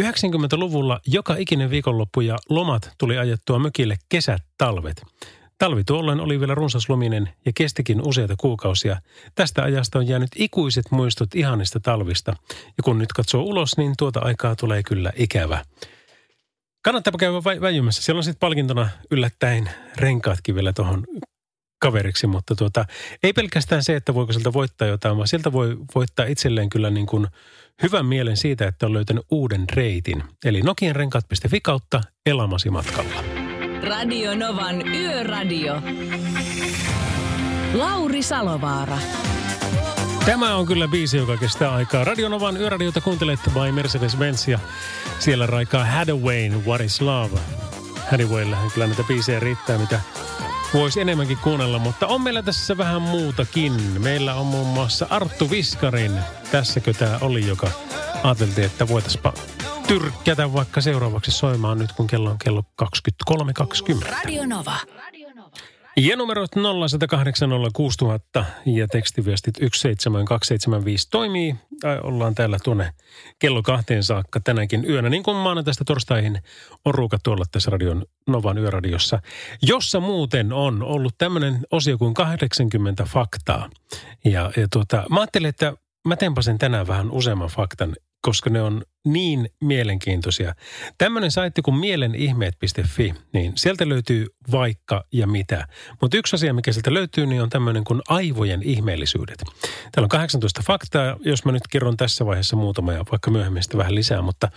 [0.00, 5.02] 90-luvulla joka ikinen viikonloppu ja lomat tuli ajettua mökille kesät, talvet.
[5.62, 8.96] Talvi tuolloin oli vielä runsaslominen ja kestikin useita kuukausia.
[9.34, 12.36] Tästä ajasta on jäänyt ikuiset muistot ihanista talvista.
[12.50, 15.64] Ja kun nyt katsoo ulos, niin tuota aikaa tulee kyllä ikävä.
[16.84, 18.02] Kannattaapa käydä vä- väjymässä.
[18.02, 21.06] Siellä on sitten palkintona yllättäen renkaatkin vielä tuohon
[21.82, 22.84] kaveriksi, mutta tuota,
[23.22, 27.06] ei pelkästään se, että voiko sieltä voittaa jotain, vaan sieltä voi voittaa itselleen kyllä niin
[27.06, 27.26] kuin
[27.82, 30.24] hyvän mielen siitä, että on löytänyt uuden reitin.
[30.44, 33.31] Eli nokianrenkaat.fi kautta elamasi matkalla.
[33.82, 35.82] Radio Novan Yöradio.
[37.74, 38.98] Lauri Salovaara.
[40.26, 42.04] Tämä on kyllä biisi, joka kestää aikaa.
[42.04, 44.58] Radionovan yöradiota kuuntelet by Mercedes-Benz ja
[45.18, 47.40] siellä raikaa Hathaway, What is Love.
[48.10, 50.00] Hathawayllahan kyllä näitä biisejä riittää, mitä
[50.74, 53.72] voisi enemmänkin kuunnella, mutta on meillä tässä vähän muutakin.
[53.98, 56.12] Meillä on muun muassa Arttu Viskarin,
[56.52, 57.70] tässäkö tämä oli, joka
[58.22, 59.32] ajateltiin, että voitaispa
[59.88, 64.10] tyrkkätä vaikka seuraavaksi soimaan nyt, kun kello on kello 23.20.
[64.10, 64.76] Radio Nova.
[65.96, 71.56] Ja numerot 0806000 ja tekstiviestit 17275 toimii.
[71.80, 72.92] Tai ollaan täällä tuonne
[73.38, 75.08] kello kahteen saakka tänäkin yönä.
[75.08, 76.42] Niin kuin maanantaista torstaihin
[76.84, 79.22] on ruuka tuolla tässä radion Novan yöradiossa,
[79.62, 83.70] jossa muuten on ollut tämmöinen osio kuin 80 faktaa.
[84.24, 85.72] Ja, ja tuota, mä ajattelin, että
[86.06, 90.54] mä teenpä sen tänään vähän useamman faktan, koska ne on niin mielenkiintoisia.
[90.98, 95.66] Tämmöinen saitti kuin mielenihmeet.fi, niin sieltä löytyy vaikka ja mitä.
[96.00, 99.38] Mutta yksi asia, mikä sieltä löytyy, niin on tämmöinen kuin aivojen ihmeellisyydet.
[99.92, 103.78] Täällä on 18 faktaa, jos mä nyt kerron tässä vaiheessa muutama ja vaikka myöhemmin sitten
[103.78, 104.48] vähän lisää, mutta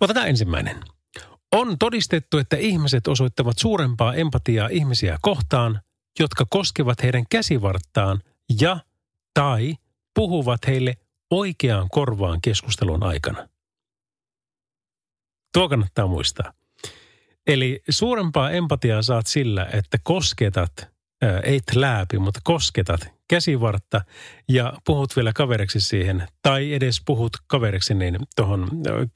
[0.00, 0.76] otetaan ensimmäinen.
[1.52, 5.80] On todistettu, että ihmiset osoittavat suurempaa empatiaa ihmisiä kohtaan,
[6.20, 8.20] jotka koskevat heidän käsivarttaan
[8.60, 8.80] ja
[9.34, 9.74] tai
[10.14, 10.94] puhuvat heille
[11.30, 13.48] oikeaan korvaan keskustelun aikana.
[15.56, 16.52] Tuo kannattaa muistaa.
[17.46, 20.72] Eli suurempaa empatiaa saat sillä, että kosketat,
[21.22, 24.00] ää, ei läpi, mutta kosketat käsivartta
[24.48, 28.68] ja puhut vielä kaveriksi siihen, tai edes puhut kaveriksi niin tuohon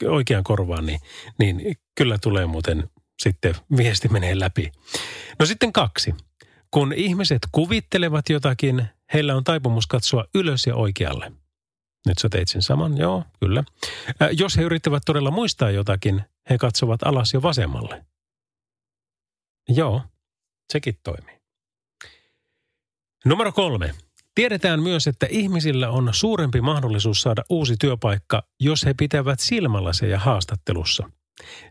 [0.09, 0.99] oikeaan korvaan, niin,
[1.39, 4.71] niin kyllä tulee muuten sitten viesti menee läpi.
[5.39, 6.15] No sitten kaksi.
[6.71, 11.31] Kun ihmiset kuvittelevat jotakin, heillä on taipumus katsoa ylös ja oikealle.
[12.07, 13.63] Nyt sä teit sen saman, joo, kyllä.
[14.21, 18.05] Ä, jos he yrittävät todella muistaa jotakin, he katsovat alas ja vasemmalle.
[19.69, 20.01] Joo,
[20.71, 21.41] sekin toimii.
[23.25, 23.95] Numero kolme.
[24.35, 31.09] Tiedetään myös, että ihmisillä on suurempi mahdollisuus saada uusi työpaikka, jos he pitävät silmälaseja haastattelussa.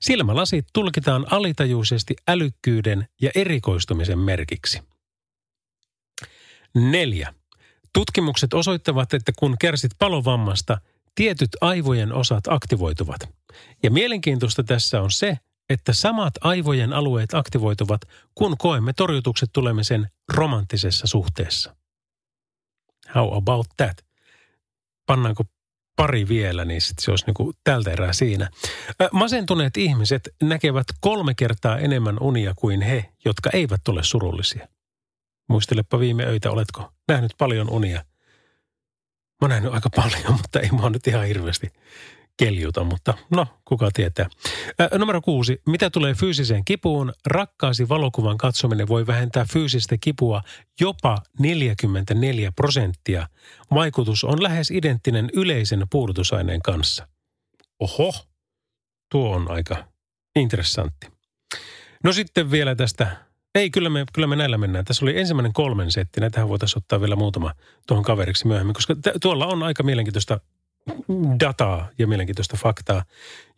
[0.01, 4.83] Silmälasit tulkitaan alitajuisesti älykkyyden ja erikoistumisen merkiksi.
[6.75, 7.35] Neljä.
[7.93, 10.81] Tutkimukset osoittavat, että kun kärsit palovammasta,
[11.15, 13.40] tietyt aivojen osat aktivoituvat.
[13.83, 18.01] Ja mielenkiintoista tässä on se, että samat aivojen alueet aktivoituvat,
[18.35, 21.77] kun koemme torjutukset tulemisen romanttisessa suhteessa.
[23.15, 23.97] How about that?
[25.07, 25.45] Pannaanko
[25.97, 28.51] pari vielä, niin sit se olisi niin tältä erää siinä.
[29.13, 34.69] Masentuneet ihmiset näkevät kolme kertaa enemmän unia kuin he, jotka eivät ole surullisia.
[35.49, 37.99] Muistelepa viime öitä, oletko nähnyt paljon unia?
[38.01, 38.05] Mä
[39.41, 41.73] oon nähnyt aika paljon, mutta ei mua nyt ihan hirveästi
[42.37, 44.27] keljuta, mutta no, kuka tietää.
[44.99, 45.63] Numero kuusi.
[45.67, 47.13] Mitä tulee fyysiseen kipuun?
[47.27, 50.43] Rakkaasi valokuvan katsominen voi vähentää fyysistä kipua
[50.81, 53.29] jopa 44 prosenttia.
[53.75, 57.09] Vaikutus on lähes identtinen yleisen puudutusaineen kanssa.
[57.81, 58.13] Oho,
[59.11, 59.85] tuo on aika
[60.37, 61.07] interessantti.
[62.05, 63.17] No sitten vielä tästä
[63.55, 64.85] ei, kyllä me, kyllä me näillä mennään.
[64.85, 66.21] Tässä oli ensimmäinen kolmen setti.
[66.21, 67.55] Näitähän voitaisiin ottaa vielä muutama
[67.87, 70.41] tuohon kaveriksi myöhemmin, koska t- tuolla on aika mielenkiintoista
[71.41, 73.05] dataa ja mielenkiintoista faktaa.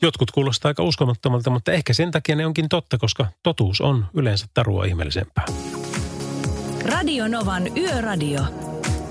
[0.02, 4.46] Jotkut kuulostaa aika uskomattomalta, mutta ehkä sen takia ne onkin totta, koska totuus on yleensä
[4.54, 5.44] tarua ihmeellisempää.
[6.84, 8.40] Radio Novan Yöradio.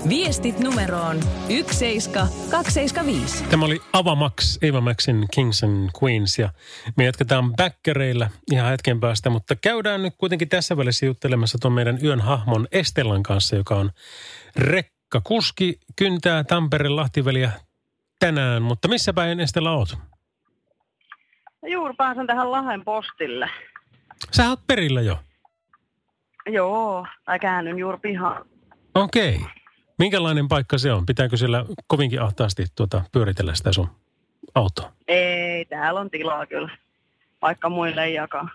[0.08, 3.44] Viestit numeroon 17275.
[3.44, 6.52] Tämä oli Ava Max, Eva Maxin Kings and Queens ja
[6.96, 11.98] me jatketaan backereilla ihan hetken päästä, mutta käydään nyt kuitenkin tässä välissä juttelemassa tuon meidän
[12.04, 13.90] yön hahmon Estellan kanssa, joka on
[14.56, 17.52] rekkakuski, kyntää Tampereen Lahtiveliä
[18.26, 19.98] tänään, mutta missä päin Estella oot?
[21.66, 23.50] Juuri pääsen tähän Lahden postille.
[24.30, 25.18] Sä oot perillä jo.
[26.46, 28.44] Joo, tai käännyn juuri pihaan.
[28.94, 29.40] Okei.
[29.98, 31.06] Minkälainen paikka se on?
[31.06, 33.88] Pitääkö siellä kovinkin ahtaasti tuota, pyöritellä sitä sun
[34.54, 34.92] autoa?
[35.08, 36.70] Ei, täällä on tilaa kyllä.
[37.42, 38.48] Vaikka muille ei jakaa.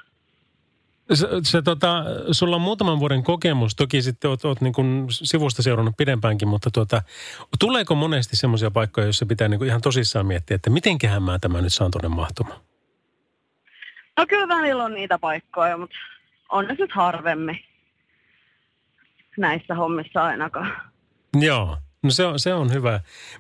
[1.13, 5.63] Se, se, tota, sulla on muutaman vuoden kokemus, toki sitten oot, oot niin kuin sivusta
[5.63, 7.01] seurannut pidempäänkin, mutta tuota,
[7.59, 11.61] tuleeko monesti semmoisia paikkoja, joissa pitää niin kuin ihan tosissaan miettiä, että mitenköhän mä tämä
[11.61, 12.61] nyt saan tuonne mahtumaan?
[14.17, 15.95] No kyllä välillä on niitä paikkoja, mutta
[16.51, 17.59] on ne nyt harvemmin.
[19.37, 20.71] näissä hommissa ainakaan.
[21.39, 22.91] Joo, no se on, se on hyvä.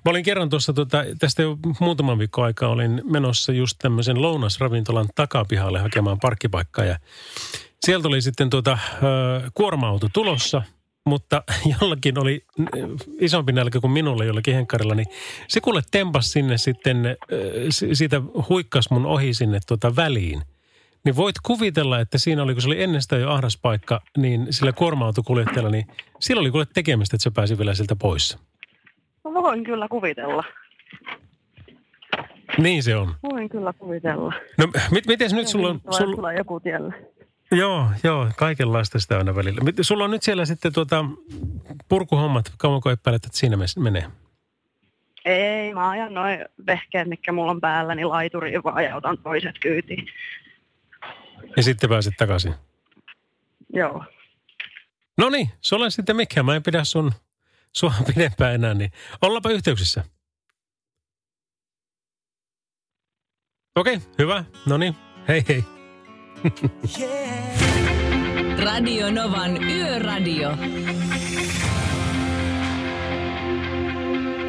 [0.05, 5.09] Mä olin kerran tuossa, tota, tästä jo muutaman viikon aikaa olin menossa just tämmöisen lounasravintolan
[5.15, 6.99] takapihalle hakemaan parkkipaikkaa ja
[7.85, 8.77] sieltä oli sitten tuota,
[9.53, 10.61] kuorma-auto tulossa,
[11.05, 11.43] mutta
[11.81, 12.45] jollakin oli
[13.19, 15.07] isompi nälkä kuin minulla jollakin henkkarilla, niin
[15.47, 17.17] se kuule tempas sinne sitten,
[17.93, 20.41] siitä huikkas mun ohi sinne tuota väliin–
[21.07, 24.71] niin voit kuvitella, että siinä oli, kun se oli ennestään jo ahdas paikka, niin sillä
[24.71, 25.87] kuorma-autokuljettajalla, niin
[26.19, 28.37] sillä oli kuule tekemistä, että se pääsi vielä sieltä pois.
[29.33, 30.43] No, voin kyllä kuvitella.
[32.57, 33.15] Niin se on.
[33.23, 34.33] Voin kyllä kuvitella.
[34.57, 35.81] No mit, miten nyt sulla on...
[35.89, 36.15] Sulla...
[36.15, 36.93] Sulla joku tiellä.
[37.51, 39.61] Joo, joo, kaikenlaista sitä aina välillä.
[39.81, 41.05] Sulla on nyt siellä sitten tuota,
[41.89, 44.05] purkuhommat, kauanko epäilet, että siinä menee?
[45.25, 49.55] Ei, mä ajan noin vehkeet, mikä mulla on päällä, niin laituriin vaan ja otan toiset
[49.59, 50.07] kyytiin.
[51.57, 52.53] Ja sitten pääset takaisin?
[53.73, 54.03] Joo.
[55.17, 56.43] No niin, se olen sitten mikä.
[56.43, 57.11] Mä en pidä sun
[57.75, 60.03] sua pidempään enää, niin ollaanpa yhteyksissä.
[63.75, 64.43] Okei, okay, hyvä.
[64.65, 64.95] No niin,
[65.27, 65.63] hei hei.
[68.65, 70.57] Radio Novan Yöradio.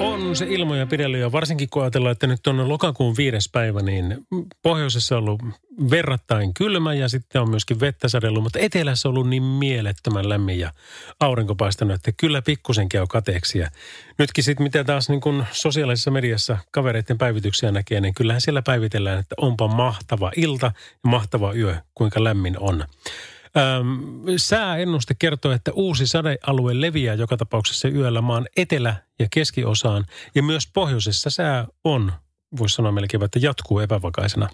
[0.00, 4.26] On se ilmoja pidellyt ja varsinkin kun ajatellaan, että nyt on lokakuun viides päivä, niin
[4.62, 5.42] pohjoisessa on ollut
[5.90, 10.58] verrattain kylmä ja sitten on myöskin vettä sadellut, mutta etelässä on ollut niin mielettömän lämmin
[10.58, 10.72] ja
[11.20, 13.58] aurinko paistanut, että kyllä pikkusen käy kateeksi.
[13.58, 13.70] Ja
[14.18, 19.18] nytkin sitten mitä taas niin kuin sosiaalisessa mediassa kavereiden päivityksiä näkee, niin kyllähän siellä päivitellään,
[19.18, 22.84] että onpa mahtava ilta ja mahtava yö, kuinka lämmin on.
[23.56, 30.04] Öm, sääennuste kertoo, että uusi sadealue leviää joka tapauksessa yöllä maan etelä- ja keskiosaan.
[30.34, 32.12] Ja myös pohjoisessa sää on,
[32.58, 34.48] voisi sanoa melkein, että jatkuu epävakaisena.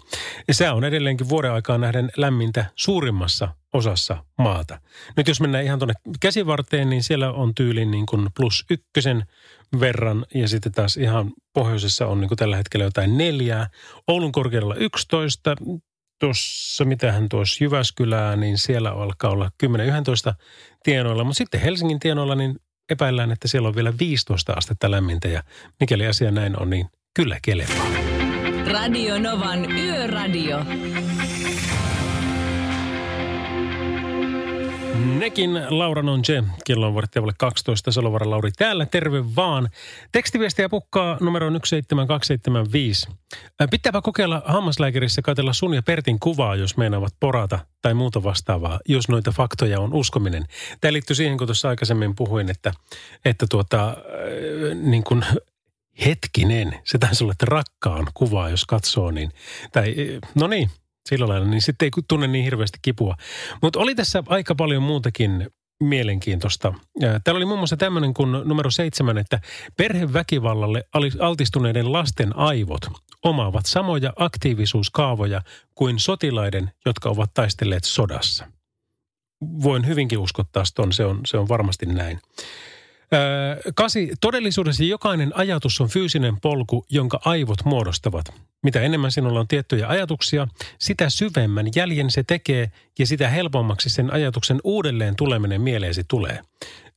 [0.47, 4.79] Ja sää on edelleenkin vuoden aikaa nähden lämmintä suurimmassa osassa maata.
[5.17, 9.23] Nyt jos mennään ihan tuonne käsivarteen, niin siellä on tyyliin niin kuin plus ykkösen
[9.79, 13.69] verran ja sitten taas ihan pohjoisessa on niin kuin tällä hetkellä jotain neljää.
[14.07, 15.55] Oulun korkeudella 11,
[16.19, 19.67] tuossa, mitähän tuossa Jyväskylää, niin siellä alkaa olla 10-11
[20.83, 21.23] tienoilla.
[21.23, 22.55] Mutta sitten Helsingin tienoilla, niin
[22.89, 25.27] epäillään, että siellä on vielä 15 astetta lämmintä.
[25.27, 25.43] Ja
[25.79, 27.87] mikäli asia näin on, niin kyllä kelepaa.
[28.71, 30.65] Radio Novan Yöradio.
[34.95, 36.43] Nekin Laura non je.
[36.65, 37.91] Kello on vuodettavalle 12.
[37.91, 38.85] Salovara Lauri täällä.
[38.85, 39.69] Terve vaan.
[40.11, 43.07] Tekstiviestiä pukkaa numero 17275.
[43.71, 49.09] Pitääpä kokeilla hammaslääkärissä katella sun ja Pertin kuvaa, jos meinaavat porata tai muuta vastaavaa, jos
[49.09, 50.45] noita faktoja on uskominen.
[50.81, 52.73] Tämä liittyy siihen, kun tuossa aikaisemmin puhuin, että,
[53.25, 53.95] että tuota, äh,
[54.81, 55.25] niin kuin
[56.05, 59.31] hetkinen, se taisi olla, että rakkaan kuvaa, jos katsoo, niin,
[59.71, 59.95] tai
[60.35, 60.69] no niin,
[61.09, 63.15] sillä lailla, niin sitten ei tunne niin hirveästi kipua.
[63.61, 65.47] Mutta oli tässä aika paljon muutakin
[65.83, 66.73] mielenkiintoista.
[66.99, 69.39] Täällä oli muun muassa tämmöinen kuin numero seitsemän, että
[69.77, 70.83] perheväkivallalle
[71.19, 72.87] altistuneiden lasten aivot
[73.23, 75.41] omaavat samoja aktiivisuuskaavoja
[75.75, 78.47] kuin sotilaiden, jotka ovat taistelleet sodassa.
[79.63, 82.19] Voin hyvinkin uskottaa ton, se on, se on varmasti näin.
[83.75, 88.25] Kasi, todellisuudessa jokainen ajatus on fyysinen polku, jonka aivot muodostavat.
[88.63, 90.47] Mitä enemmän sinulla on tiettyjä ajatuksia,
[90.79, 96.39] sitä syvemmän jäljen se tekee ja sitä helpommaksi sen ajatuksen uudelleen tuleminen mieleesi tulee.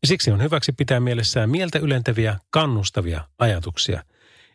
[0.04, 4.02] Siksi on hyväksi pitää mielessään mieltä ylentäviä, kannustavia ajatuksia.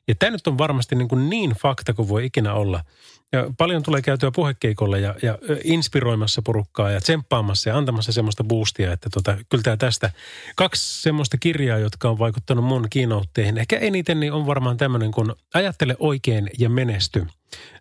[0.07, 2.83] Ja tämä nyt on varmasti niin, kuin niin fakta kuin voi ikinä olla.
[3.31, 8.93] Ja paljon tulee käytyä puhekeikolla ja, ja inspiroimassa porukkaa ja tsemppaamassa ja antamassa semmoista boostia,
[8.93, 10.11] että tota, kyllä tämä tästä
[10.55, 13.57] kaksi semmoista kirjaa, jotka on vaikuttanut mun kiinoutteihin.
[13.57, 17.27] Ehkä eniten niin on varmaan tämmöinen kuin Ajattele oikein ja menesty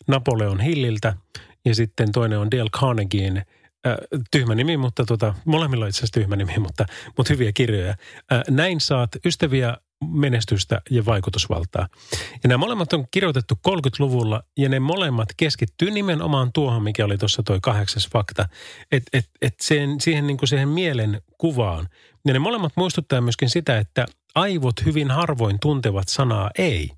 [0.06, 1.16] Napoleon Hilliltä
[1.64, 3.96] ja sitten toinen on Dale Carnegien äh,
[4.30, 7.90] tyhmä nimi, mutta tota, molemmilla on itse asiassa tyhmä nimi, mutta, mutta hyviä kirjoja.
[8.32, 9.76] Äh, näin saat ystäviä,
[10.10, 11.88] menestystä ja vaikutusvaltaa.
[12.12, 17.42] Ja nämä molemmat on kirjoitettu 30-luvulla ja ne molemmat keskittyy nimenomaan tuohon, mikä oli tuossa
[17.42, 18.48] toi kahdeksas fakta,
[18.92, 21.88] että et, et sen, siihen, niin kuin siihen mielen kuvaan.
[22.26, 26.90] Ja ne molemmat muistuttaa myöskin sitä, että aivot hyvin harvoin tuntevat sanaa ei.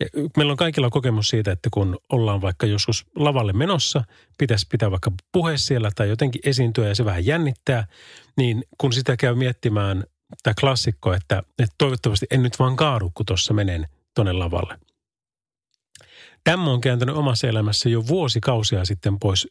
[0.00, 4.04] Ja meillä on kaikilla kokemus siitä, että kun ollaan vaikka joskus lavalle menossa,
[4.38, 7.86] pitäisi pitää vaikka puhe siellä tai jotenkin esiintyä ja se vähän jännittää,
[8.36, 10.04] niin kun sitä käy miettimään
[10.42, 14.78] tämä klassikko, että, että toivottavasti en nyt vaan kaadu, kun tuossa menen tuonne lavalle.
[16.44, 19.48] Tämä on kääntänyt omassa elämässä jo vuosikausia sitten pois.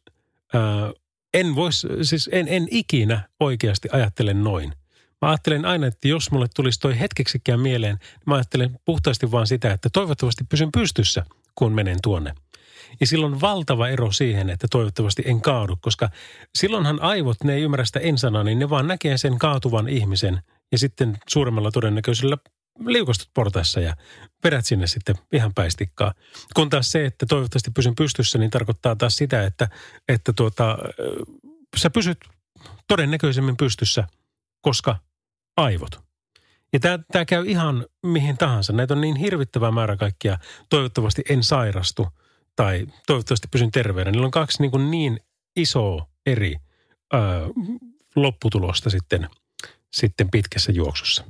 [0.53, 0.91] Ää,
[1.33, 4.73] en vois, siis en, en ikinä oikeasti ajattele noin.
[5.21, 9.47] Mä ajattelen aina, että jos mulle tulisi toi hetkeksikään mieleen, niin mä ajattelen puhtaasti vaan
[9.47, 12.33] sitä, että toivottavasti pysyn pystyssä, kun menen tuonne.
[12.99, 16.09] Ja silloin valtava ero siihen, että toivottavasti en kaadu, koska
[16.55, 20.41] silloinhan aivot, ne ei ymmärrä sitä en-sanaa, niin ne vaan näkee sen kaatuvan ihmisen
[20.71, 22.37] ja sitten suuremmalla todennäköisellä
[22.85, 23.95] liukastut portaissa ja
[24.43, 26.13] vedät sinne sitten ihan päistikkaa.
[26.55, 29.69] Kun taas se, että toivottavasti pysyn pystyssä, niin tarkoittaa taas sitä, että,
[30.07, 30.77] että tuota,
[31.77, 32.17] sä pysyt
[32.87, 34.07] todennäköisemmin pystyssä,
[34.61, 34.97] koska
[35.57, 36.05] aivot.
[36.73, 38.73] Ja tämä, tämä käy ihan mihin tahansa.
[38.73, 40.37] Näitä on niin hirvittävä määrä kaikkia.
[40.69, 42.07] Toivottavasti en sairastu
[42.55, 44.11] tai toivottavasti pysyn terveenä.
[44.11, 45.19] Niillä on kaksi niin, kuin niin
[45.55, 46.55] isoa eri
[47.13, 47.17] ö,
[48.15, 49.29] lopputulosta sitten,
[49.95, 51.23] sitten pitkässä juoksussa.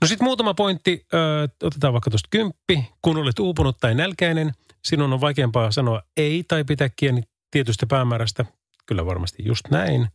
[0.00, 1.06] No sitten muutama pointti.
[1.14, 2.90] Ö, otetaan vaikka tuosta kymppi.
[3.02, 4.52] Kun olet uupunut tai nälkäinen,
[4.84, 8.44] sinun on vaikeampaa sanoa ei tai pitää kiinni tietystä päämäärästä.
[8.86, 10.08] Kyllä varmasti just näin.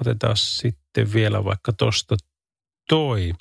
[0.00, 2.16] Otetaan sitten vielä vaikka tuosta
[2.88, 3.32] toi.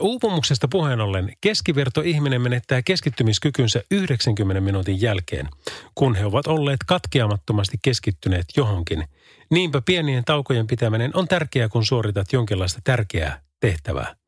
[0.00, 5.48] Uupumuksesta puheen ollen keskiverto ihminen menettää keskittymiskykynsä 90 minuutin jälkeen,
[5.94, 9.04] kun he ovat olleet katkeamattomasti keskittyneet johonkin.
[9.50, 14.21] Niinpä pienien taukojen pitäminen on tärkeää, kun suoritat jonkinlaista tärkeää tehtävää.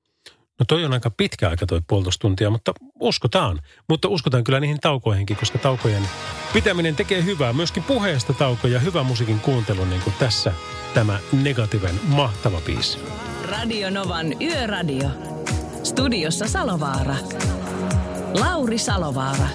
[0.59, 3.61] No toi on aika pitkä aika toi puolitoista tuntia, mutta uskotaan.
[3.89, 6.03] Mutta uskotaan kyllä niihin taukoihinkin, koska taukojen
[6.53, 7.53] pitäminen tekee hyvää.
[7.53, 10.53] Myöskin puheesta taukoja, hyvä musiikin kuuntelu, niin kuin tässä
[10.95, 12.99] tämä negatiiven mahtava biisi.
[13.51, 15.09] Radio Novan Yöradio.
[15.83, 17.15] Studiossa Salovaara.
[18.41, 19.49] Lauri Salovaara.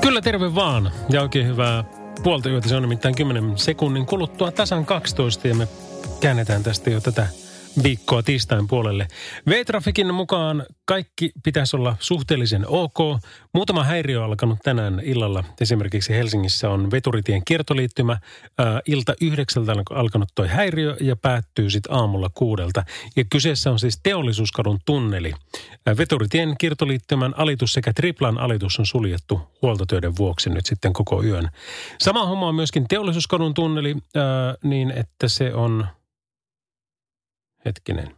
[0.00, 1.84] Kyllä terve vaan ja oikein hyvää
[2.22, 2.68] puolta yötä.
[2.68, 5.68] Se on nimittäin 10 sekunnin kuluttua tasan 12 ja me
[6.20, 7.28] käännetään tästä jo tätä
[7.82, 9.08] viikkoa tiistain puolelle.
[9.48, 12.98] V-Trafikin mukaan kaikki pitäisi olla suhteellisen ok.
[13.52, 15.44] Muutama häiriö on alkanut tänään illalla.
[15.60, 18.18] Esimerkiksi Helsingissä on Veturitien kiertoliittymä.
[18.58, 22.84] Ää, ilta yhdeksältä on alkanut toi häiriö ja päättyy sitten aamulla kuudelta.
[23.16, 25.32] Ja kyseessä on siis Teollisuuskadun tunneli.
[25.86, 31.48] Ää, Veturitien kiertoliittymän alitus sekä Triplan alitus on suljettu huoltotöiden vuoksi nyt sitten koko yön.
[32.00, 35.86] Sama homma on myöskin Teollisuuskadun tunneli ää, niin, että se on
[37.66, 38.16] Hetkinen.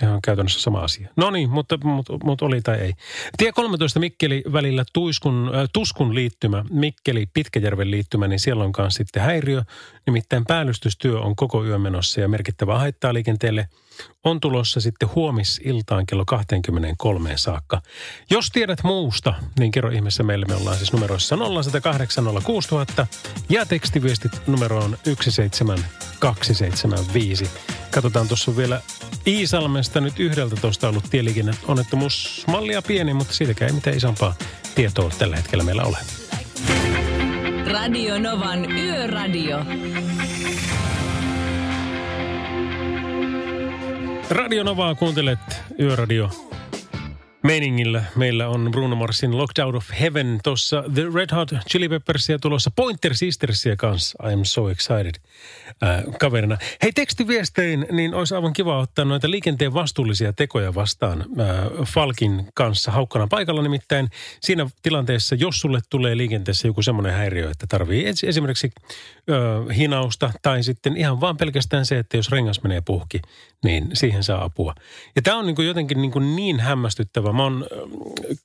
[0.00, 1.08] Sehän on käytännössä sama asia.
[1.16, 2.92] No niin, mutta, mutta, mutta oli tai ei.
[3.36, 8.98] Tie 13 Mikkeli välillä Tuiskun, äh, Tuskun liittymä, Mikkeli Pitkäjärven liittymä, niin siellä on kanssa
[8.98, 9.62] sitten häiriö.
[10.06, 13.68] Nimittäin päällystystyö on koko yön menossa ja merkittävä haittaa liikenteelle
[14.24, 17.82] on tulossa sitten huomisiltaan kello 23 saakka.
[18.30, 20.46] Jos tiedät muusta, niin kerro ihmeessä meille.
[20.48, 23.06] Me ollaan siis numeroissa 0108 06000
[23.48, 27.50] ja tekstiviestit numeroon 17275.
[27.96, 28.80] Katsotaan tuossa vielä
[29.26, 34.34] Iisalmesta nyt yhdeltä tuosta ollut tieliikenne onnettomuusmallia pieni, mutta siitäkään ei mitään isompaa
[34.74, 35.98] tietoa tällä hetkellä meillä ole.
[37.72, 39.58] Radio Novan Yöradio.
[44.30, 45.38] Radio Novaa kuuntelet
[45.80, 46.30] Yöradio
[47.46, 48.04] meiningillä.
[48.16, 52.70] Meillä on Bruno Marsin Locked Out of Heaven tuossa The Red Hot Chili Peppersia tulossa
[52.76, 54.28] Pointer Sistersia kanssa.
[54.28, 55.14] I am so excited
[55.82, 56.58] äh, kaverina.
[56.82, 62.90] Hei tekstiviestein, niin olisi aivan kiva ottaa noita liikenteen vastuullisia tekoja vastaan äh, Falkin kanssa
[62.90, 63.62] haukkana paikalla.
[63.62, 64.08] Nimittäin
[64.40, 70.62] siinä tilanteessa, jos sulle tulee liikenteessä joku semmoinen häiriö, että tarvii esimerkiksi äh, hinausta tai
[70.62, 73.20] sitten ihan vaan pelkästään se, että jos rengas menee puhki,
[73.64, 74.74] niin siihen saa apua.
[75.16, 77.35] Ja tämä on niin jotenkin niin, niin hämmästyttävä.
[77.36, 77.66] Mä oon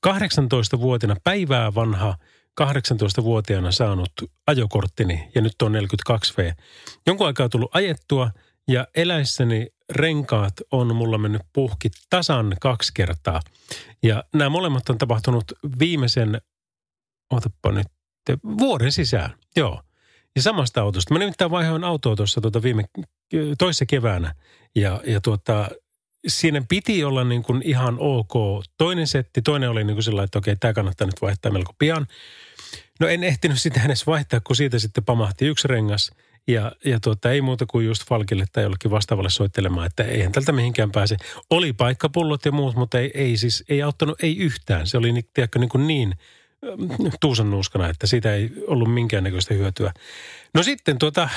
[0.07, 2.17] 18-vuotiaana päivää vanha
[2.61, 4.11] 18-vuotiaana saanut
[4.47, 6.53] ajokorttini ja nyt on 42V.
[7.07, 8.31] Jonkun aikaa tullut ajettua
[8.67, 13.39] ja eläissäni renkaat on mulla mennyt puhki tasan kaksi kertaa.
[14.03, 15.43] Ja nämä molemmat on tapahtunut
[15.79, 16.41] viimeisen,
[17.31, 17.87] otapa nyt,
[18.59, 19.33] vuoden sisään.
[19.55, 19.81] Joo.
[20.35, 21.13] Ja samasta autosta.
[21.13, 22.83] Mä nimittäin vaihoin autoa tuossa tuota viime,
[23.57, 24.35] toissa keväänä.
[24.75, 25.69] Ja, ja tuota,
[26.27, 29.41] siinä piti olla niin kuin ihan ok toinen setti.
[29.41, 32.07] Toinen oli niin kuin sellainen, että okei, tämä kannattaa nyt vaihtaa melko pian.
[32.99, 36.11] No en ehtinyt sitä edes vaihtaa, kun siitä sitten pamahti yksi rengas.
[36.47, 40.51] Ja, ja tuota, ei muuta kuin just Falkille tai jollekin vastaavalle soittelemaan, että eihän tältä
[40.51, 41.17] mihinkään pääse.
[41.49, 44.87] Oli paikkapullot ja muut, mutta ei, ei siis, ei auttanut ei yhtään.
[44.87, 46.13] Se oli tiedätkö, niin, kuin niin
[47.21, 49.93] tuusan nuuskana, että siitä ei ollut minkäännäköistä hyötyä.
[50.53, 51.29] No sitten tuota,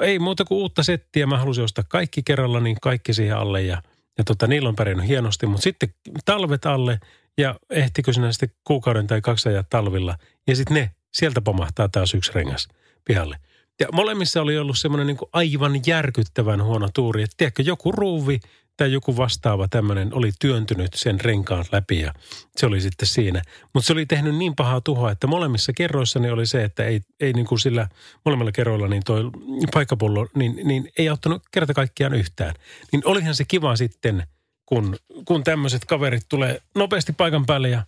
[0.00, 1.26] ei muuta kuin uutta settiä.
[1.26, 3.82] Mä halusin ostaa kaikki kerralla, niin kaikki siihen alle ja,
[4.18, 5.46] ja tota, niillä on pärjännyt hienosti.
[5.46, 5.94] Mutta sitten
[6.24, 7.00] talvet alle
[7.38, 10.16] ja ehtikö sinä sitten kuukauden tai kaksi ajaa talvilla.
[10.46, 12.68] Ja sitten ne, sieltä pomahtaa taas yksi rengas
[13.04, 13.36] pihalle.
[13.80, 17.22] Ja molemmissa oli ollut semmoinen niin aivan järkyttävän huono tuuri.
[17.22, 18.40] Että tiedätkö, joku ruuvi
[18.82, 22.14] tai joku vastaava tämmöinen oli työntynyt sen renkaan läpi ja
[22.56, 23.42] se oli sitten siinä.
[23.74, 27.32] Mutta se oli tehnyt niin pahaa tuhoa, että molemmissa kerroissani oli se, että ei, ei
[27.32, 27.88] niin kuin sillä
[28.24, 29.30] molemmilla kerroilla niin toi
[29.72, 32.54] paikkapullo, niin, niin ei auttanut kerta kaikkiaan yhtään.
[32.92, 34.26] Niin olihan se kiva sitten,
[34.66, 37.82] kun, kun tämmöiset kaverit tulee nopeasti paikan päälle ja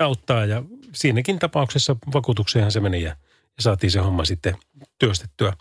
[0.00, 0.62] auttaa ja
[0.94, 3.16] siinäkin tapauksessa vakuutukseenhan se meni ja,
[3.56, 4.56] ja saatiin se homma sitten
[4.98, 5.52] työstettyä.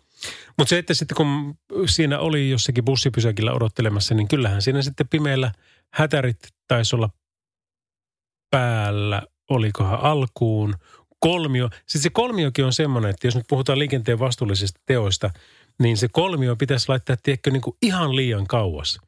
[0.57, 5.51] Mutta se, että sitten kun siinä oli jossakin bussipysäkillä odottelemassa, niin kyllähän siinä sitten pimeällä
[5.93, 7.09] hätärit taisi olla
[8.51, 10.75] päällä, olikohan alkuun,
[11.19, 11.69] kolmio.
[11.75, 15.29] Sitten se kolmiokin on semmoinen, että jos nyt puhutaan liikenteen vastuullisista teoista,
[15.79, 18.99] niin se kolmio pitäisi laittaa, tiedätkö, niin ihan liian kauas.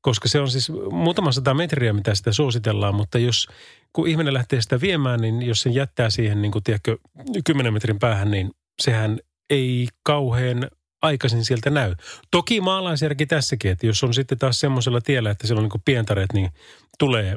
[0.00, 3.48] Koska se on siis muutama sata metriä, mitä sitä suositellaan, mutta jos
[3.92, 6.98] kun ihminen lähtee sitä viemään, niin jos sen jättää siihen, niin kuin, tiedätkö,
[7.44, 8.50] 10 metrin päähän, niin
[8.82, 9.18] sehän
[9.52, 10.70] ei kauhean
[11.02, 11.94] aikaisin sieltä näy.
[12.30, 16.32] Toki maalaisjärki tässäkin, että jos on sitten taas semmoisella tiellä, että siellä on niin pientareet,
[16.32, 16.50] niin
[16.98, 17.36] tulee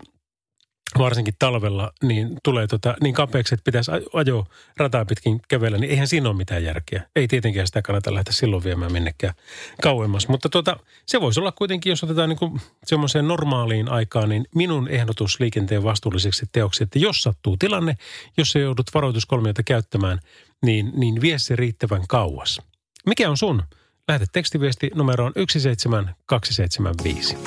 [0.99, 6.07] varsinkin talvella, niin tulee tota, niin kapeaksi, että pitäisi ajo rataa pitkin kävellä, niin eihän
[6.07, 7.03] siinä ole mitään järkeä.
[7.15, 9.33] Ei tietenkään sitä kannata lähteä silloin viemään minnekään
[9.81, 10.27] kauemmas.
[10.27, 15.39] Mutta tota, se voisi olla kuitenkin, jos otetaan niin semmoiseen normaaliin aikaan, niin minun ehdotus
[15.39, 17.97] liikenteen vastuulliseksi teoksi, että jos sattuu tilanne,
[18.37, 20.19] jos se joudut varoituskolmiota käyttämään,
[20.65, 22.61] niin, niin vie se riittävän kauas.
[23.05, 23.63] Mikä on sun?
[24.07, 27.37] Lähetä tekstiviesti numeroon 17275.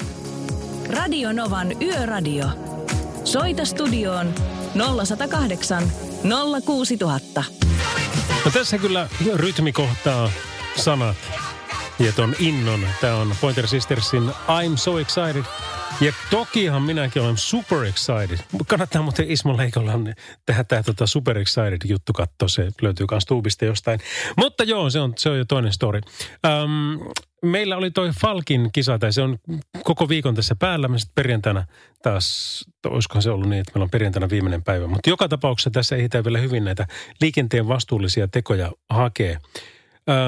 [0.90, 2.77] Radio Novan Yöradio.
[3.24, 4.34] Soita studioon
[5.06, 5.92] 0108
[6.64, 7.44] 06000.
[8.44, 10.30] No tässä kyllä rytmi kohtaa
[10.76, 11.16] sanat
[11.98, 12.80] ja ton innon.
[13.00, 15.44] Tämä on Pointer Sistersin I'm So Excited–
[16.00, 18.38] ja tokihan minäkin olen super excited.
[18.66, 19.92] Kannattaa muuten Ismo Leikolla
[20.46, 22.48] tehdä tämä tota super excited juttu katsoa.
[22.48, 24.00] Se löytyy myös tuubista jostain.
[24.36, 26.00] Mutta joo, se on, se on jo toinen story.
[26.64, 27.00] Um,
[27.42, 29.38] meillä oli toi Falkin kisa, tai se on
[29.84, 30.88] koko viikon tässä päällä.
[30.88, 31.64] Me perjantaina
[32.02, 34.86] taas, olisikohan se ollut niin, että meillä on perjantaina viimeinen päivä.
[34.86, 36.86] Mutta joka tapauksessa tässä ehditään vielä hyvin näitä
[37.20, 39.38] liikenteen vastuullisia tekoja hakee.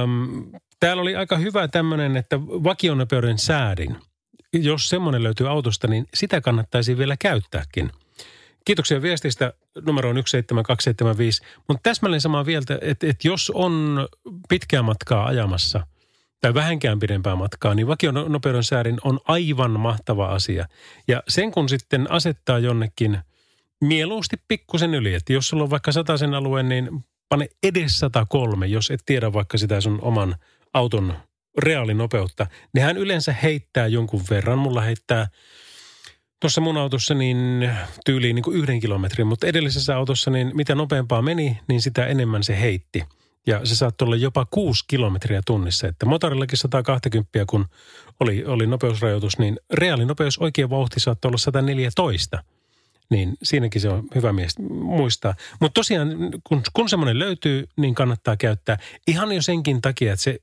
[0.03, 3.97] Um, täällä oli aika hyvä tämmöinen, että vakionopeuden säädin–
[4.53, 7.91] jos semmoinen löytyy autosta, niin sitä kannattaisi vielä käyttääkin.
[8.65, 9.53] Kiitoksia viestistä
[9.87, 11.43] numeroon 17275.
[11.69, 14.09] Mutta täsmälleen samaa mieltä, että, että jos on
[14.49, 15.87] pitkää matkaa ajamassa
[16.41, 20.67] tai vähänkään pidempää matkaa, niin vakionopeuden säärin on aivan mahtava asia.
[21.09, 23.19] Ja sen kun sitten asettaa jonnekin
[23.81, 28.91] mieluusti pikkusen yli, että jos sulla on vaikka sen alueen, niin pane edes 103, jos
[28.91, 30.37] et tiedä vaikka sitä sun oman
[30.75, 31.15] auton
[31.59, 34.59] reaalinopeutta, niin hän yleensä heittää jonkun verran.
[34.59, 35.29] Mulla heittää
[36.41, 37.71] tuossa mun autossa niin
[38.05, 42.43] tyyliin niin kuin yhden kilometrin, mutta edellisessä autossa niin mitä nopeampaa meni, niin sitä enemmän
[42.43, 43.05] se heitti.
[43.47, 45.87] Ja se saattoi olla jopa 6 kilometriä tunnissa.
[45.87, 47.67] Että motorillakin 120, kun
[48.21, 52.45] oli, oli nopeusrajoitus, niin reaalinopeus oikea vauhti saattoi olla 114.
[53.11, 54.35] Niin siinäkin se on hyvä
[54.71, 55.35] muistaa.
[55.61, 56.09] Mutta tosiaan,
[56.45, 58.79] kun, kun semmoinen löytyy, niin kannattaa käyttää.
[59.07, 60.39] Ihan jo senkin takia, että se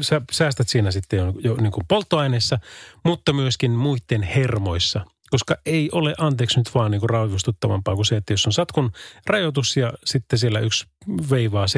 [0.00, 2.58] sä säästät siinä sitten jo, jo niin kuin polttoaineessa,
[3.04, 5.04] mutta myöskin muiden hermoissa.
[5.30, 8.92] Koska ei ole, anteeksi nyt vaan niin kuin rauhoituttavampaa kuin se, että jos on satkun
[9.26, 10.86] rajoitus ja sitten siellä yksi
[11.30, 11.68] veivaa 70-120,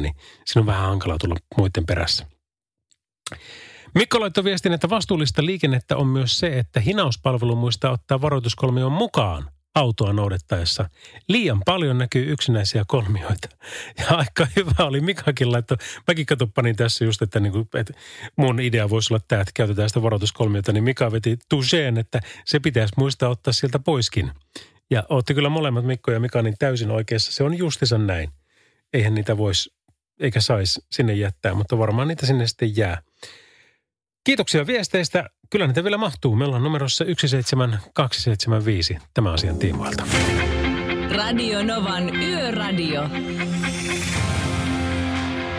[0.00, 0.14] niin
[0.46, 2.26] siinä on vähän hankala tulla muiden perässä.
[3.94, 9.50] Mikko laittoi viestin, että vastuullista liikennettä on myös se, että hinauspalvelu muistaa ottaa varoituskolmion mukaan
[9.78, 10.90] autoa noudettaessa.
[11.28, 13.48] Liian paljon näkyy yksinäisiä kolmioita.
[13.98, 15.76] Ja aika hyvä oli Mikakin laitto.
[16.08, 17.94] Mäkin katsopanin tässä just, että, niin kuin, että
[18.36, 20.72] mun idea voisi olla tämä, että käytetään sitä varoituskolmiota.
[20.72, 24.30] Niin Mika veti tuseen, että se pitäisi muistaa ottaa sieltä poiskin.
[24.90, 27.32] Ja ootte kyllä molemmat Mikko ja Mika niin täysin oikeassa.
[27.32, 28.30] Se on justisan näin.
[28.92, 29.78] Eihän niitä voisi
[30.20, 33.02] eikä saisi sinne jättää, mutta varmaan niitä sinne sitten jää.
[34.24, 35.30] Kiitoksia viesteistä.
[35.50, 36.36] Kyllä niitä vielä mahtuu.
[36.36, 40.04] Meillä on numerossa 17275 tämä asian tiimoilta.
[41.16, 43.08] Radio Novan Yöradio.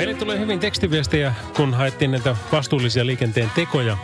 [0.00, 3.96] Meille tulee hyvin tekstiviestejä, kun haettiin näitä vastuullisia liikenteen tekoja.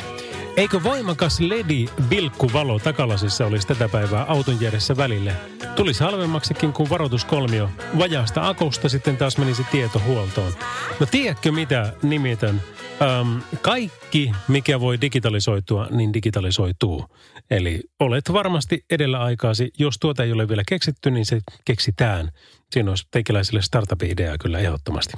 [0.56, 5.32] Eikö voimakas ledi vilkkuvalo takalasissa olisi tätä päivää auton järjessä välille?
[5.76, 7.70] Tulisi halvemmaksikin kuin varoituskolmio.
[7.98, 10.52] Vajaasta akusta sitten taas menisi tieto huoltoon.
[11.00, 12.62] No tiedätkö mitä nimitön?
[13.02, 17.06] Öm, kaikki, mikä voi digitalisoitua, niin digitalisoituu.
[17.50, 19.70] Eli olet varmasti edellä aikaasi.
[19.78, 22.30] Jos tuota ei ole vielä keksitty, niin se keksitään.
[22.72, 25.16] Siinä olisi teikäläisille startup-ideaa kyllä ehdottomasti.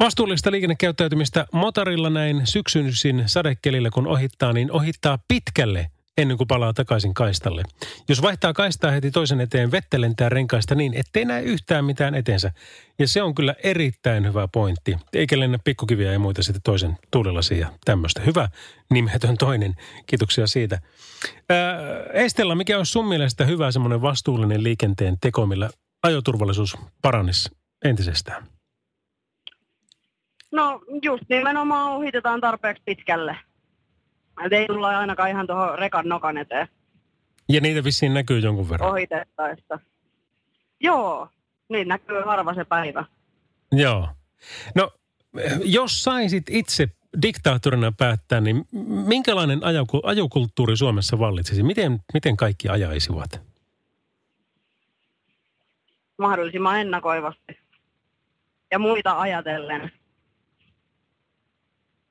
[0.00, 7.14] Vastuullista liikennekäyttäytymistä motorilla näin syksyisin sadekelillä, kun ohittaa, niin ohittaa pitkälle ennen kuin palaa takaisin
[7.14, 7.62] kaistalle.
[8.08, 12.52] Jos vaihtaa kaistaa heti toisen eteen, vettä lentää renkaista niin, ettei näe yhtään mitään eteensä.
[12.98, 14.96] Ja se on kyllä erittäin hyvä pointti.
[15.12, 18.20] Eikä lennä pikkukiviä ja muita sitten toisen tuulilasi ja tämmöistä.
[18.20, 18.48] Hyvä
[18.90, 19.74] nimetön toinen.
[20.06, 20.80] Kiitoksia siitä.
[21.50, 21.78] Ää,
[22.12, 25.70] Estella, mikä olisi sun mielestä hyvä semmoinen vastuullinen liikenteen teko, millä
[26.02, 27.50] ajoturvallisuus paranisi
[27.84, 28.49] entisestään?
[30.52, 33.36] No just nimenomaan ohitetaan tarpeeksi pitkälle.
[34.46, 36.68] Et ei tulla ainakaan ihan tuohon rekan nokan eteen
[37.48, 38.90] Ja niitä vissiin näkyy jonkun verran.
[38.90, 39.78] ohitettaessa.
[40.80, 41.28] Joo,
[41.68, 43.04] niin näkyy harva se päivä.
[43.72, 44.08] Joo.
[44.74, 44.90] No,
[45.64, 46.88] jos saisit itse
[47.22, 48.64] diktaattorina päättää, niin
[49.06, 51.62] minkälainen ajoku- ajokulttuuri Suomessa vallitsisi?
[51.62, 53.40] Miten, miten kaikki ajaisivat?
[56.18, 57.58] Mahdollisimman ennakoivasti.
[58.70, 59.92] Ja muita ajatellen.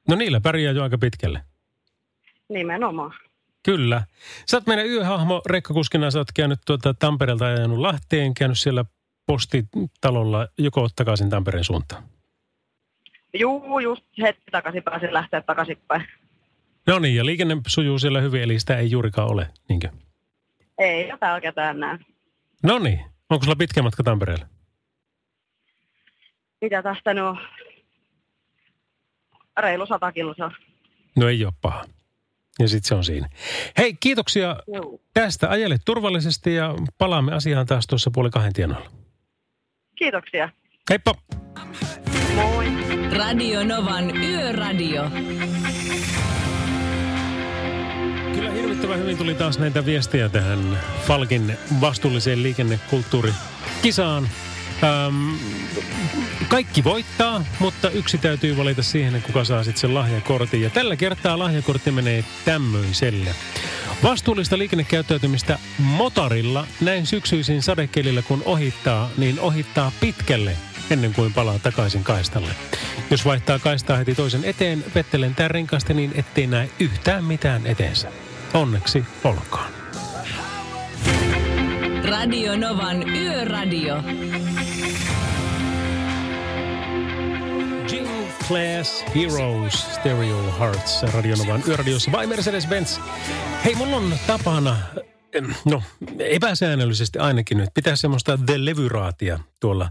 [0.10, 1.42] No niillä pärjää jo aika pitkälle.
[2.50, 3.14] Nimenomaan.
[3.64, 4.04] Kyllä.
[4.46, 8.86] Sä oot meidän yöhahmo rekkakuskina, sä oot käynyt tuota Tampereelta ja ajanut Lahteen, käynyt siellä
[9.26, 12.04] postitalolla joko takaisin Tampereen suuntaan.
[13.40, 16.08] Juu, just hetki takaisin pääsin lähteä takaisinpäin.
[16.88, 19.90] No niin, ja liikenne sujuu siellä hyvin, eli sitä ei juurikaan ole, niinkö?
[20.78, 22.00] Ei jo täällä ketään näe.
[22.64, 23.00] No niin,
[23.30, 24.46] onko sulla pitkä matka Tampereelle?
[26.62, 27.38] Mitä tästä nyt on?
[29.62, 30.52] Reilu sata kilsaa.
[31.16, 31.86] No ei ole paha.
[32.60, 33.30] Ja sitten se on siinä.
[33.78, 35.00] Hei, kiitoksia Joo.
[35.14, 35.50] tästä.
[35.50, 38.90] Ajele turvallisesti ja palaamme asiaan taas tuossa puoli kahden tienoilla.
[39.96, 40.50] Kiitoksia.
[40.90, 41.14] Heippa!
[42.36, 42.66] Moi.
[43.18, 45.10] Radio Novan Yöradio.
[48.34, 54.30] Kyllä hirvittävän hyvin tuli taas näitä viestejä tähän Falkin vastuulliseen liikennekulttuurikisaan.
[54.84, 55.36] Ähm,
[56.48, 60.62] kaikki voittaa, mutta yksi täytyy valita siihen, kuka saa sitten sen lahjakortin.
[60.62, 63.36] Ja tällä kertaa lahjakortti menee tämmöiselle.
[64.04, 70.58] Vastuullista liikennekäyttäytymistä motorilla näin syksyisin sadekelillä, kun ohittaa, niin ohittaa pitkälle
[70.90, 72.52] ennen kuin palaa takaisin kaistalle.
[73.12, 78.12] Jos vaihtaa kaistaa heti toisen eteen, vettä lentää renkaasta niin, ettei näe yhtään mitään eteensä.
[78.54, 79.72] Onneksi olkoon.
[82.10, 84.04] Radio Novan Yöradio.
[88.50, 93.00] Class Heroes Stereo Hearts Radionovan yöradiossa vai Mercedes-Benz.
[93.66, 94.78] Hei, mulla on tapana,
[95.66, 95.84] no
[96.20, 99.90] epäsäännöllisesti ainakin nyt, pitää semmoista The Levyraatia tuolla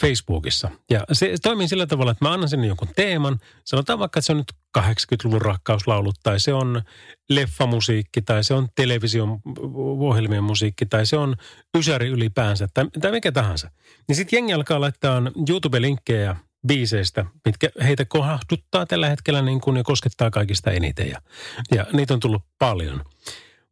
[0.00, 0.70] Facebookissa.
[0.90, 3.38] Ja se toimii sillä tavalla, että mä annan sinne jonkun teeman.
[3.64, 6.82] Sanotaan vaikka, että se on nyt 80-luvun rakkauslaulut, tai se on
[7.30, 9.40] leffamusiikki, tai se on television
[9.98, 11.36] ohjelmien musiikki, tai se on
[11.78, 13.70] ysäri ylipäänsä, tai, tai mikä tahansa.
[14.08, 16.36] Niin sitten jengi alkaa laittaa YouTube-linkkejä
[16.66, 21.08] biiseistä, mitkä heitä kohduttaa tällä hetkellä niin kuin ja koskettaa kaikista eniten.
[21.08, 21.20] Ja,
[21.74, 23.04] ja niitä on tullut paljon.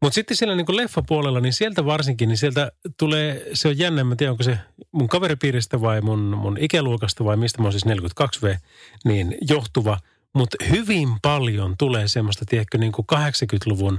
[0.03, 4.05] Mutta sitten siellä niin kuin leffapuolella, niin sieltä varsinkin, niin sieltä tulee, se on jännä,
[4.05, 4.59] mä tiedän, onko se
[4.93, 8.59] mun kaveripiiristä vai mun, mun ikäluokasta vai mistä mä oon siis 42V,
[9.05, 9.99] niin johtuva.
[10.35, 13.99] Mutta hyvin paljon tulee semmoista, tiedätkö, niin kuin 80-luvun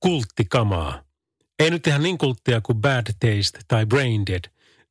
[0.00, 1.02] kulttikamaa.
[1.58, 4.44] Ei nyt ihan niin kulttia kuin Bad Taste tai Brain Dead,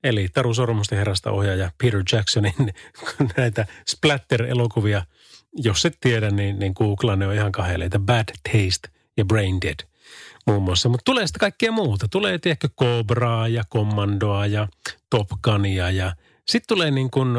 [0.06, 2.74] eli Taru Sormusten herrasta ohjaaja Peter Jacksonin
[3.38, 5.04] näitä splatter-elokuvia.
[5.54, 8.00] Jos et tiedä, niin, niin googlaa ne on ihan kahdeleita.
[8.00, 9.80] Bad Taste ja Brain Dead
[10.48, 10.90] muun muassa.
[10.90, 12.08] Mutta tulee sitten kaikkea muuta.
[12.08, 14.68] Tulee tiedätkö Cobraa ja Commandoa ja
[15.10, 16.16] Top Gunia ja
[16.48, 17.30] sitten tulee niin kuin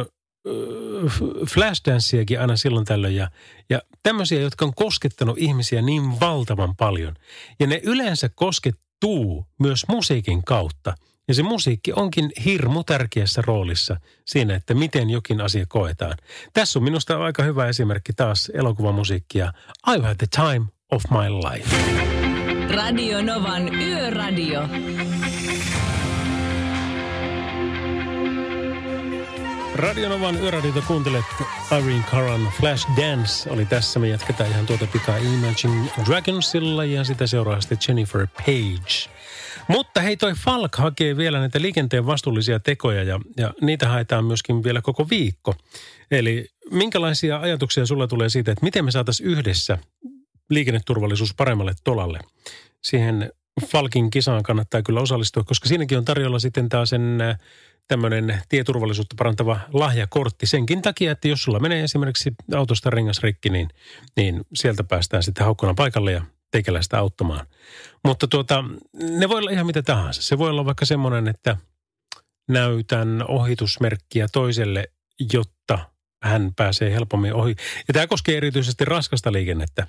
[1.48, 3.30] flashdanceakin aina silloin tällöin ja,
[3.70, 7.14] ja tämmöisiä, jotka on koskettanut ihmisiä niin valtavan paljon.
[7.60, 10.94] Ja ne yleensä koskettuu myös musiikin kautta.
[11.28, 16.16] Ja se musiikki onkin hirmu tärkeässä roolissa siinä, että miten jokin asia koetaan.
[16.52, 19.52] Tässä on minusta aika hyvä esimerkki taas elokuvamusiikkia.
[19.94, 21.76] I had the time of my life.
[22.74, 24.68] Radio Novan Yöradio.
[29.76, 31.24] Radionovan yöradiota kuuntelet
[31.78, 33.98] Irene Karan Flash Dance oli tässä.
[33.98, 39.16] Me jatketaan ihan tuota pikaa Imagine Dragonsilla ja sitä seuraa sitten Jennifer Page.
[39.68, 44.64] Mutta hei, toi Falk hakee vielä näitä liikenteen vastuullisia tekoja ja, ja niitä haetaan myöskin
[44.64, 45.54] vielä koko viikko.
[46.10, 49.78] Eli minkälaisia ajatuksia sulla tulee siitä, että miten me saataisiin yhdessä
[50.50, 52.18] liikenneturvallisuus paremmalle tolalle?
[52.82, 53.32] Siihen
[53.66, 57.18] Falkin kisaan kannattaa kyllä osallistua, koska siinäkin on tarjolla sitten taas sen
[57.88, 63.68] tämmöinen tieturvallisuutta parantava lahjakortti senkin takia, että jos sulla menee esimerkiksi autosta rengas rikki, niin,
[64.16, 67.46] niin sieltä päästään sitten haukkona paikalle ja teikäläistä auttamaan.
[68.04, 68.64] Mutta tuota,
[69.18, 70.22] ne voi olla ihan mitä tahansa.
[70.22, 71.56] Se voi olla vaikka semmoinen, että
[72.48, 74.90] näytän ohitusmerkkiä toiselle,
[75.32, 75.78] jotta
[76.22, 77.56] hän pääsee helpommin ohi.
[77.88, 79.86] Ja tämä koskee erityisesti raskasta liikennettä,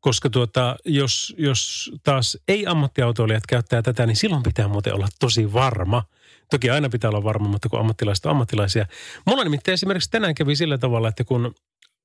[0.00, 6.04] koska tuota, jos, jos taas ei-ammattiautoilijat käyttää tätä, niin silloin pitää muuten olla tosi varma.
[6.50, 8.86] Toki aina pitää olla varma, mutta kun ammattilaiset on ammattilaisia.
[9.26, 11.54] Mulla nimittäin esimerkiksi tänään kävi sillä tavalla, että kun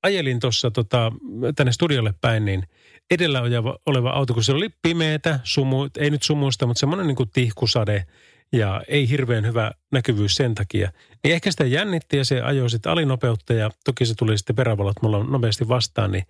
[0.06, 1.12] ajelin tuossa tota,
[1.56, 2.62] tänne studiolle päin, niin
[3.10, 3.42] edellä
[3.86, 8.06] oleva, auto, kun se oli pimeätä, sumu, ei nyt sumuista, mutta semmoinen niin kuin tihkusade
[8.52, 10.92] ja ei hirveän hyvä näkyvyys sen takia.
[11.24, 15.02] Niin ehkä sitä jännitti ja se ajoi sitten alinopeutta ja toki se tuli sitten perävalot
[15.02, 16.12] mulla nopeasti vastaan.
[16.12, 16.24] Niin,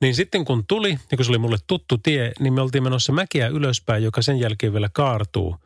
[0.00, 3.12] niin sitten kun tuli, ja kun se oli mulle tuttu tie, niin me oltiin menossa
[3.12, 5.56] mäkiä ylöspäin, joka sen jälkeen vielä kaartuu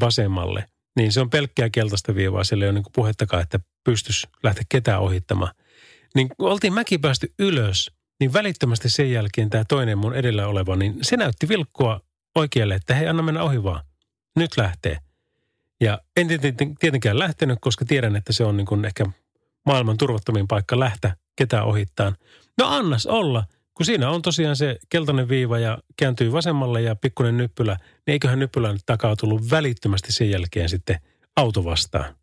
[0.00, 0.64] vasemmalle.
[0.96, 5.00] Niin se on pelkkää keltaista viivaa, siellä ei ole niin puhettakaan, että pystyisi lähteä ketään
[5.00, 5.52] ohittamaan.
[6.14, 7.90] Niin kun oltiin mäki päästy ylös,
[8.20, 12.00] niin välittömästi sen jälkeen tämä toinen mun edellä oleva, niin se näytti vilkkua
[12.34, 13.84] oikealle, että hei, anna mennä ohi vaan.
[14.36, 14.98] Nyt lähtee.
[15.80, 16.28] Ja en
[16.80, 19.06] tietenkään lähtenyt, koska tiedän, että se on niin kuin ehkä
[19.66, 22.16] maailman turvattomin paikka lähteä ketään ohittaan.
[22.58, 23.44] No annas olla,
[23.74, 28.38] kun siinä on tosiaan se keltainen viiva ja kääntyy vasemmalle ja pikkuinen nyppylä, niin eiköhän
[28.38, 31.00] nyppylän takaa tullut välittömästi sen jälkeen sitten
[31.36, 32.14] auto vastaan.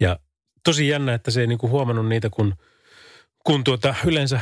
[0.00, 0.18] Ja
[0.64, 2.54] tosi jännä, että se ei niin kuin huomannut niitä, kun,
[3.44, 4.40] kun tuota, yleensä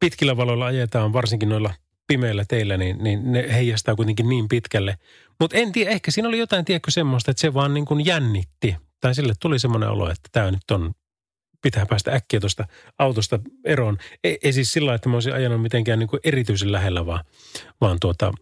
[0.00, 1.74] pitkillä valoilla ajetaan, varsinkin noilla
[2.06, 4.98] pimeillä teillä, niin, niin ne heijastaa kuitenkin niin pitkälle.
[5.40, 8.76] Mutta en tiedä, ehkä siinä oli jotain, tiedätkö semmoista, että se vaan niin kuin jännitti.
[9.00, 10.92] Tai sille tuli semmoinen olo, että tämä nyt on,
[11.62, 12.66] pitää päästä äkkiä tuosta
[12.98, 13.98] autosta eroon.
[14.24, 17.24] Ei, ei siis sillä että mä olisin ajanut mitenkään niin kuin erityisen lähellä, vaan,
[17.80, 18.32] vaan tuota,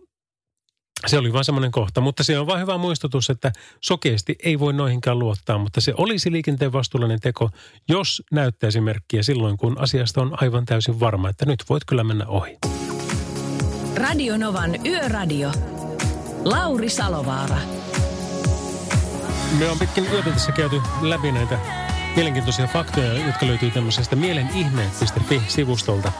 [1.07, 4.73] se oli vain semmoinen kohta, mutta se on vain hyvä muistutus, että sokeasti ei voi
[4.73, 7.51] noihinkaan luottaa, mutta se olisi liikenteen vastuullinen teko,
[7.89, 12.27] jos näyttäisi merkkiä silloin, kun asiasta on aivan täysin varma, että nyt voit kyllä mennä
[12.27, 12.59] ohi.
[13.97, 15.53] Radionovan Yöradio.
[16.45, 17.59] Lauri Salovaara.
[19.59, 26.13] Me on pitkin yötä tässä käyty läpi näitä mielenkiintoisia faktoja, jotka löytyy tämmöisestä mielenihmeet.fi-sivustolta.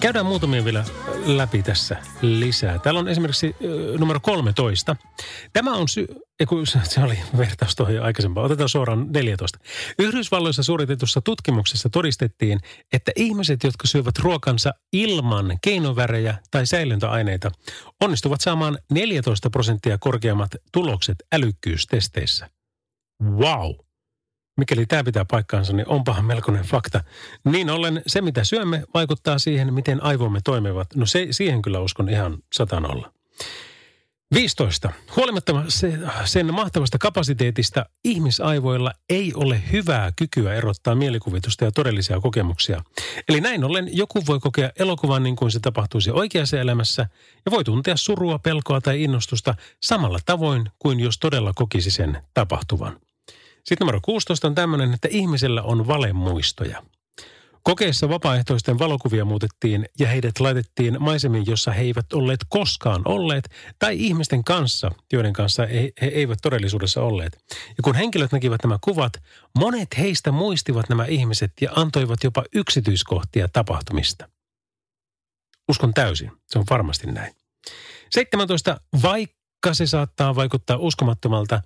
[0.00, 0.84] Käydään muutamia vielä
[1.26, 2.78] läpi tässä lisää.
[2.78, 3.56] Täällä on esimerkiksi
[3.98, 4.96] numero 13.
[5.52, 6.06] Tämä on sy-
[6.82, 8.46] se oli vertaus tuohon aikaisempaan.
[8.46, 9.58] Otetaan suoraan 14.
[9.98, 12.60] Yhdysvalloissa suoritetussa tutkimuksessa todistettiin,
[12.92, 17.50] että ihmiset, jotka syövät ruokansa ilman keinovärejä tai säilöntäaineita,
[18.00, 22.50] onnistuvat saamaan 14 prosenttia korkeammat tulokset älykkyystesteissä.
[23.22, 23.91] Wow!
[24.56, 27.04] Mikäli tämä pitää paikkaansa, niin onpahan melkoinen fakta.
[27.44, 30.88] Niin ollen se, mitä syömme, vaikuttaa siihen, miten aivomme toimivat.
[30.94, 33.12] No se, siihen kyllä uskon ihan satan olla.
[34.34, 34.90] 15.
[35.16, 35.52] Huolimatta
[36.24, 42.82] sen mahtavasta kapasiteetista ihmisaivoilla ei ole hyvää kykyä erottaa mielikuvitusta ja todellisia kokemuksia.
[43.28, 47.06] Eli näin ollen joku voi kokea elokuvan niin kuin se tapahtuisi oikeassa elämässä
[47.44, 53.00] ja voi tuntea surua, pelkoa tai innostusta samalla tavoin kuin jos todella kokisi sen tapahtuvan.
[53.64, 56.82] Sitten numero 16 on tämmöinen, että ihmisellä on valemuistoja.
[57.62, 63.96] Kokeessa vapaaehtoisten valokuvia muutettiin ja heidät laitettiin maisemiin, jossa he eivät olleet koskaan olleet, tai
[63.98, 67.38] ihmisten kanssa, joiden kanssa he, eivät todellisuudessa olleet.
[67.50, 69.12] Ja kun henkilöt näkivät nämä kuvat,
[69.58, 74.28] monet heistä muistivat nämä ihmiset ja antoivat jopa yksityiskohtia tapahtumista.
[75.68, 77.34] Uskon täysin, se on varmasti näin.
[78.10, 78.80] 17.
[79.02, 81.62] Vaikka se saattaa vaikuttaa uskomattomalta,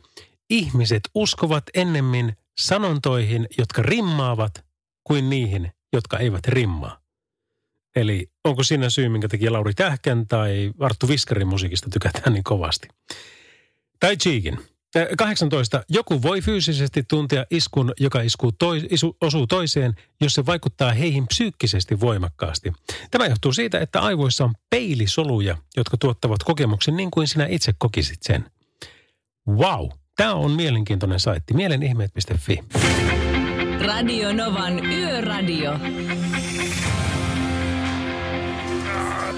[0.51, 4.65] ihmiset uskovat ennemmin sanontoihin, jotka rimmaavat,
[5.05, 7.01] kuin niihin, jotka eivät rimmaa.
[7.97, 12.89] Eli onko siinä syy, minkä takia Lauri Tähkän tai Arttu Viskarin musiikista tykätään niin kovasti?
[14.01, 14.59] Tai Cheekin.
[15.19, 15.85] 18.
[15.89, 21.27] Joku voi fyysisesti tuntea iskun, joka iskuu toi, isu, osuu toiseen, jos se vaikuttaa heihin
[21.27, 22.73] psyykkisesti voimakkaasti.
[23.11, 28.23] Tämä johtuu siitä, että aivoissa on peilisoluja, jotka tuottavat kokemuksen niin kuin sinä itse kokisit
[28.23, 28.51] sen.
[29.49, 29.89] Wow!
[30.17, 31.55] Tämä on mielenkiintoinen saitti.
[31.55, 32.65] Mielenihmeet.fi.
[33.87, 35.79] Radio Novan Yöradio.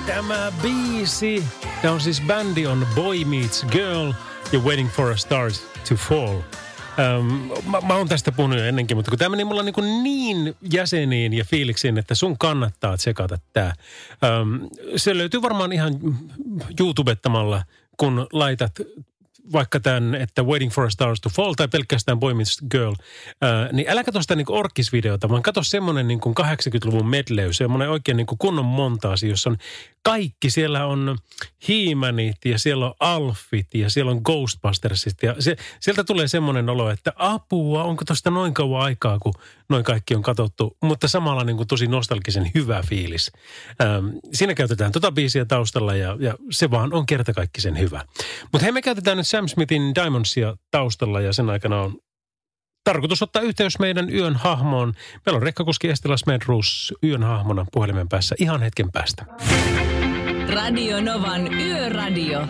[0.06, 1.44] Tämä biisi,
[1.82, 4.12] tämä on siis bändi on Boy Meets Girl
[4.52, 5.50] ja Waiting for a Star
[5.88, 6.34] to Fall.
[6.34, 10.56] Um, mä, mä oon tästä puhunut jo ennenkin, mutta kun tämä meni mulla niin, niin
[10.72, 13.72] jäseniin ja fiiliksiin, että sun kannattaa tsekata tämä.
[14.96, 15.94] Se löytyy varmaan ihan
[16.80, 17.62] YouTubettamalla,
[17.96, 18.72] kun laitat
[19.52, 22.94] vaikka tämän, että Waiting for a Stars to Fall tai pelkästään Boy Meets Girl,
[23.42, 28.16] ää, niin älä katso sitä niin orkisvideota, vaan katso semmoinen niin 80-luvun medleys, semmoinen oikein
[28.16, 29.56] niin kuin kunnon montaasi, jossa on
[30.02, 30.50] kaikki.
[30.50, 31.18] Siellä on
[31.68, 35.22] Hiimanit ja siellä on Alfit ja siellä on Ghostbustersit.
[35.22, 39.34] Ja se, sieltä tulee semmoinen olo, että apua, onko tuosta noin kauan aikaa, kun
[39.68, 40.76] noin kaikki on katsottu.
[40.82, 43.32] Mutta samalla niin kuin tosi nostalgisen hyvä fiilis.
[43.82, 48.04] Ähm, siinä käytetään tota biisiä taustalla ja, ja se vaan on kertakaikkisen hyvä.
[48.52, 51.98] Mutta hei, me käytetään nyt Sam Smithin Diamondsia taustalla ja sen aikana on
[52.84, 54.94] tarkoitus ottaa yhteys meidän yön hahmoon.
[55.26, 59.24] Meillä on rekkakuski Estela Smedrus yön hahmona puhelimen päässä ihan hetken päästä.
[60.54, 62.40] Radio Novan Yöradio.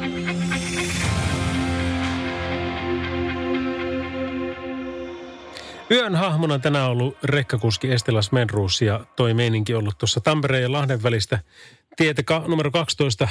[5.90, 11.02] Yön hahmona tänään ollut rekkakuski Estela Smedrus ja toi meininki ollut tuossa Tampereen ja Lahden
[11.02, 11.38] välistä
[11.98, 13.28] tietä ka- numero 12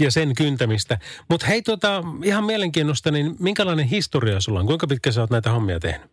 [0.00, 0.98] ja sen kyntämistä.
[1.30, 4.66] Mutta hei tuota, ihan mielenkiinnosta, niin minkälainen historia sulla on?
[4.66, 6.10] Kuinka pitkä sä oot näitä hommia tehnyt?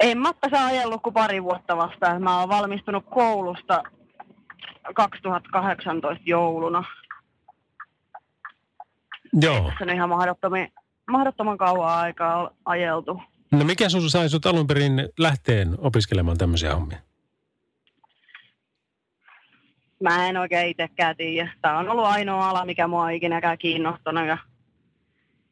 [0.00, 2.18] En mä tässä ajellut kuin pari vuotta vasta.
[2.18, 3.82] Mä oon valmistunut koulusta
[4.94, 6.84] 2018 jouluna.
[9.32, 9.72] Joo.
[9.78, 10.68] Se on ihan mahdottoman,
[11.10, 13.22] mahdottoman kauan aikaa ajeltu.
[13.52, 16.98] No mikä sun sai sut alun perin lähteen opiskelemaan tämmöisiä hommia?
[20.02, 21.52] Mä en oikein itsekään tiedä.
[21.62, 24.26] Tämä on ollut ainoa ala, mikä mua on ikinäkään kiinnostanut.
[24.26, 24.38] Ja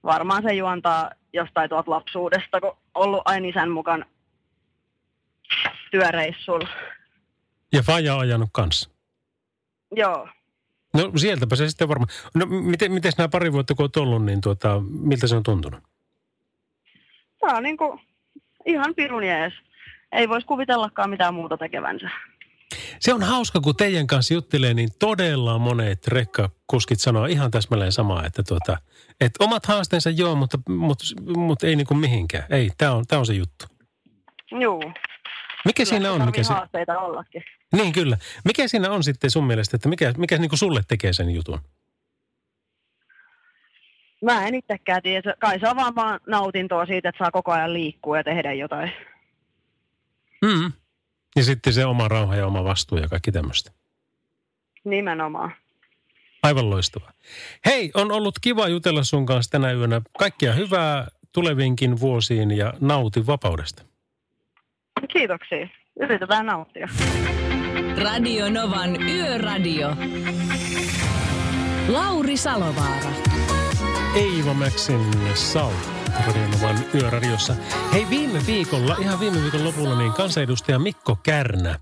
[0.03, 4.05] varmaan se juontaa jostain tuolta lapsuudesta, kun ollut aina isän mukaan
[5.91, 6.69] työreissulla.
[7.73, 8.91] Ja Faja on ajanut kanssa.
[9.97, 10.29] Joo.
[10.95, 12.09] No sieltäpä se sitten varmaan.
[12.35, 15.81] No miten, miten nämä pari vuotta kun olet ollut, niin tuota, miltä se on tuntunut?
[17.41, 18.01] Tämä on niinku
[18.67, 19.53] ihan pirun jees.
[20.13, 22.11] Ei voisi kuvitellakaan mitään muuta tekevänsä.
[23.01, 28.27] Se on hauska, kun teidän kanssa juttelee, niin todella monet rekkakuskit sanoo ihan täsmälleen samaa,
[28.27, 28.79] että, tuota,
[29.21, 31.05] että omat haasteensa joo, mutta, mutta,
[31.37, 32.45] mutta ei niin kuin mihinkään.
[32.51, 33.65] Ei, tämä on, tämä on se juttu.
[34.61, 34.93] Joo.
[35.65, 36.27] Mikä siinä on?
[36.27, 37.43] Mikä se, haasteita ollakin.
[37.73, 38.19] niin kyllä.
[38.45, 41.59] Mikä siinä on sitten sun mielestä, että mikä, mikä niin kuin sulle tekee sen jutun?
[44.23, 45.35] Mä en itsekään tiedä.
[45.39, 48.93] Kai se on vaan, vaan nautintoa siitä, että saa koko ajan liikkua ja tehdä jotain.
[50.43, 50.73] Mm.
[51.37, 53.71] Ja sitten se oma rauha ja oma vastuu ja kaikki tämmöistä.
[54.85, 55.53] Nimenomaan.
[56.43, 57.13] Aivan loistavaa.
[57.67, 60.03] Hei, on ollut kiva jutella sun kanssa tänä yönä.
[60.19, 63.83] Kaikkia hyvää tuleviinkin vuosiin ja nauti vapaudesta.
[65.13, 65.69] Kiitoksia.
[66.01, 66.89] Yritetään nauttia.
[68.03, 69.97] Radio Novan Yöradio.
[71.89, 73.11] Lauri Salovaara.
[74.17, 75.01] Eeva Maxin
[75.35, 77.57] Salt Radionovan yöradiossa.
[77.93, 81.79] Hei viime viikolla, ihan viime viikon lopulla, niin kansanedustaja Mikko Kärnä ää,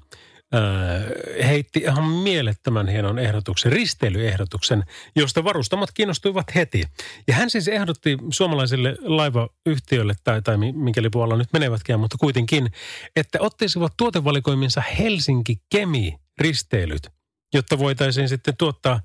[1.47, 4.85] heitti ihan mielettömän hienon ehdotuksen, risteilyehdotuksen,
[5.17, 6.85] josta varustamat kiinnostuivat heti.
[7.29, 12.71] Ja hän siis ehdotti suomalaisille laivayhtiöille, tai, tai mi- minkä lipualla nyt menevätkään, mutta kuitenkin,
[13.17, 17.09] että ottaisivat tuotevalikoiminsa Helsinki-Kemi-risteilyt,
[17.55, 19.01] jotta voitaisiin sitten tuottaa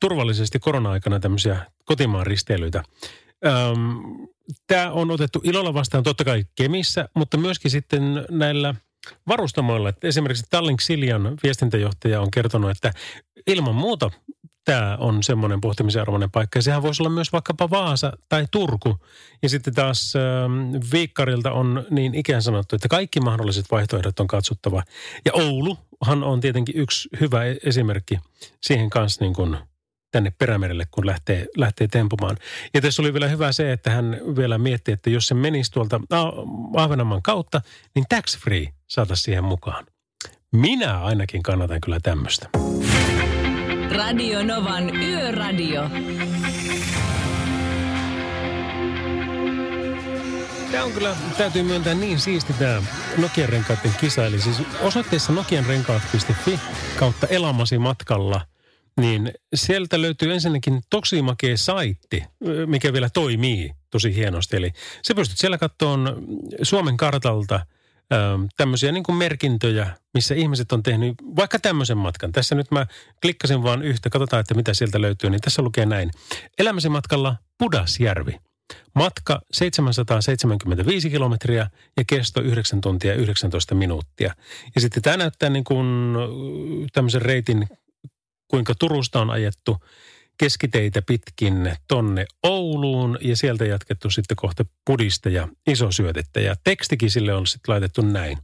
[0.00, 2.82] turvallisesti korona-aikana tämmöisiä kotimaan risteilyitä.
[4.66, 8.74] Tämä on otettu ilolla vastaan totta kai Kemissä, mutta myöskin sitten näillä
[9.28, 9.88] varustamoilla.
[9.88, 12.92] Että esimerkiksi Tallink Siljan viestintäjohtaja on kertonut, että
[13.46, 14.10] ilman muuta
[14.64, 16.58] tämä on semmoinen pohtimisen arvoinen paikka.
[16.58, 18.96] Ja sehän voisi olla myös vaikkapa Vaasa tai Turku.
[19.42, 24.82] Ja sitten taas ähm, Viikkarilta on niin ikään sanottu, että kaikki mahdolliset vaihtoehdot on katsottava.
[25.24, 28.18] Ja Ouluhan on tietenkin yksi hyvä e- esimerkki
[28.60, 29.56] siihen kanssa niin kuin
[30.10, 32.36] tänne perämerelle, kun lähtee, lähtee tempumaan.
[32.74, 36.00] Ja tässä oli vielä hyvä se, että hän vielä mietti, että jos se menisi tuolta
[36.10, 37.60] Ah- Ahvenanmaan kautta,
[37.94, 39.86] niin tax free saataisiin siihen mukaan.
[40.52, 42.48] Minä ainakin kannatan kyllä tämmöistä.
[43.96, 45.90] Radio Novan Yöradio.
[50.70, 52.82] Tämä on kyllä, täytyy myöntää niin siisti tämä
[53.18, 54.26] Nokian renkaiden kisa.
[54.26, 56.60] Eli siis osoitteessa nokianrenkaat.fi
[56.96, 58.40] kautta elämäsi matkalla,
[59.00, 62.24] niin sieltä löytyy ensinnäkin tosi makea saitti,
[62.66, 64.56] mikä vielä toimii tosi hienosti.
[64.56, 64.72] Eli
[65.02, 66.16] se pystyt siellä katsomaan
[66.62, 67.54] Suomen kartalta
[68.12, 72.32] ähm, tämmöisiä niin kuin merkintöjä, missä ihmiset on tehnyt vaikka tämmöisen matkan.
[72.32, 72.86] Tässä nyt mä
[73.22, 76.10] klikkasin vaan yhtä, katsotaan, että mitä sieltä löytyy, niin tässä lukee näin.
[76.58, 78.36] Elämäsi matkalla Pudasjärvi.
[78.94, 84.34] Matka 775 kilometriä ja kesto 9 tuntia 19 minuuttia.
[84.74, 85.88] Ja sitten tämä näyttää niin kuin
[86.92, 87.66] tämmöisen reitin,
[88.50, 89.76] kuinka Turusta on ajettu
[90.38, 96.40] keskiteitä pitkin tonne Ouluun ja sieltä jatkettu sitten kohta Pudista ja isosyötettä.
[96.40, 98.38] Ja tekstikin sille on sitten laitettu näin.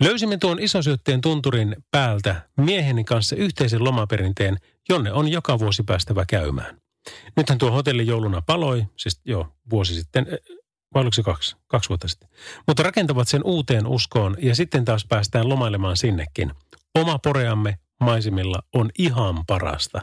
[0.00, 4.56] Löysimme tuon isosyötteen tunturin päältä mieheni kanssa yhteisen lomaperinteen,
[4.88, 6.76] jonne on joka vuosi päästävä käymään.
[7.36, 10.38] Nythän tuo hotelli jouluna paloi, siis joo, vuosi sitten, eh,
[10.94, 12.28] vai oliko se kaksi, kaksi vuotta sitten.
[12.66, 16.52] Mutta rakentavat sen uuteen uskoon ja sitten taas päästään lomailemaan sinnekin.
[16.94, 20.00] Oma poreamme maisemilla on ihan parasta.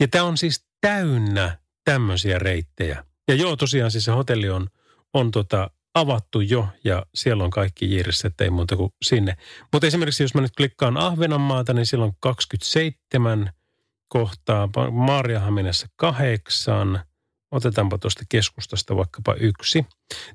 [0.00, 3.04] Ja tämä on siis täynnä tämmöisiä reittejä.
[3.28, 4.68] Ja joo, tosiaan siis se hotelli on,
[5.14, 9.36] on tota avattu jo ja siellä on kaikki jiirissä, että ei muuta kuin sinne.
[9.72, 13.52] Mutta esimerkiksi jos mä nyt klikkaan Ahvenanmaata, niin siellä on 27
[14.08, 17.00] kohtaa, Maariahaminassa kahdeksan,
[17.50, 19.86] Otetaanpa tuosta keskustasta vaikkapa yksi.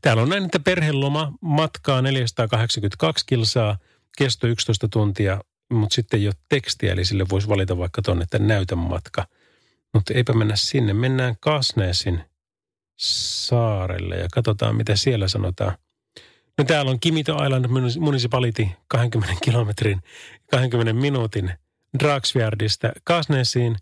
[0.01, 3.77] Täällä on näin, että perheloma matkaa 482 kilsaa,
[4.17, 5.41] kesto 11 tuntia,
[5.73, 9.25] mutta sitten ei ole tekstiä, eli sille voisi valita vaikka tuonne, että näytän matka.
[9.93, 12.21] Mutta eipä mennä sinne, mennään Kasneesin
[12.99, 15.77] saarelle ja katsotaan, mitä siellä sanotaan.
[16.57, 17.65] No täällä on Kimito Island
[17.99, 20.01] Municipality 20 kilometrin,
[20.51, 21.53] 20 minuutin
[21.99, 23.75] Dragsfjardista Kasneesiin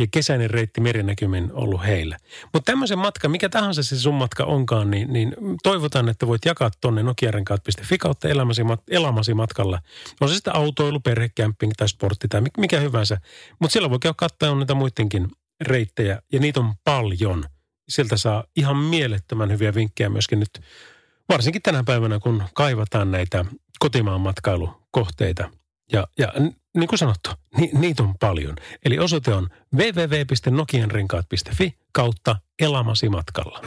[0.00, 2.16] ja kesäinen reitti merinäkymin ollut heillä.
[2.52, 6.70] Mutta tämmöisen matka, mikä tahansa se sun matka onkaan, niin, niin toivotaan, että voit jakaa
[6.80, 9.80] tonne nokiarenkaat.fi kautta elämäsi, elämäsi matkalla.
[10.20, 13.20] On se sitten autoilu, perhekämping tai sportti tai mikä hyvänsä.
[13.58, 15.28] Mutta siellä voi käydä katsoa näitä muidenkin
[15.60, 17.44] reittejä ja niitä on paljon.
[17.88, 20.60] Sieltä saa ihan mielettömän hyviä vinkkejä myöskin nyt,
[21.28, 23.44] varsinkin tänä päivänä, kun kaivataan näitä
[23.78, 25.50] kotimaan matkailukohteita.
[25.92, 26.32] Ja, ja
[26.76, 28.56] niin kuin sanottu, ni, niitä on paljon.
[28.84, 33.60] Eli osoite on www.nokianrenkaat.fi kautta elamasi matkalla.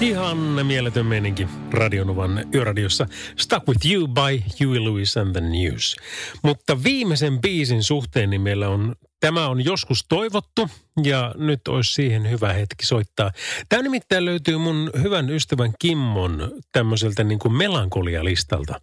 [0.00, 3.06] Ihan mieletön meininki Radionovan yöradiossa.
[3.36, 5.96] Stuck with you by Huey Lewis and the News.
[6.42, 10.68] Mutta viimeisen biisin suhteen niin meillä on, tämä on joskus toivottu
[11.02, 13.32] ja nyt olisi siihen hyvä hetki soittaa.
[13.68, 18.80] Tämä nimittäin löytyy mun hyvän ystävän Kimmon tämmöiseltä niin kuin melankolialistalta.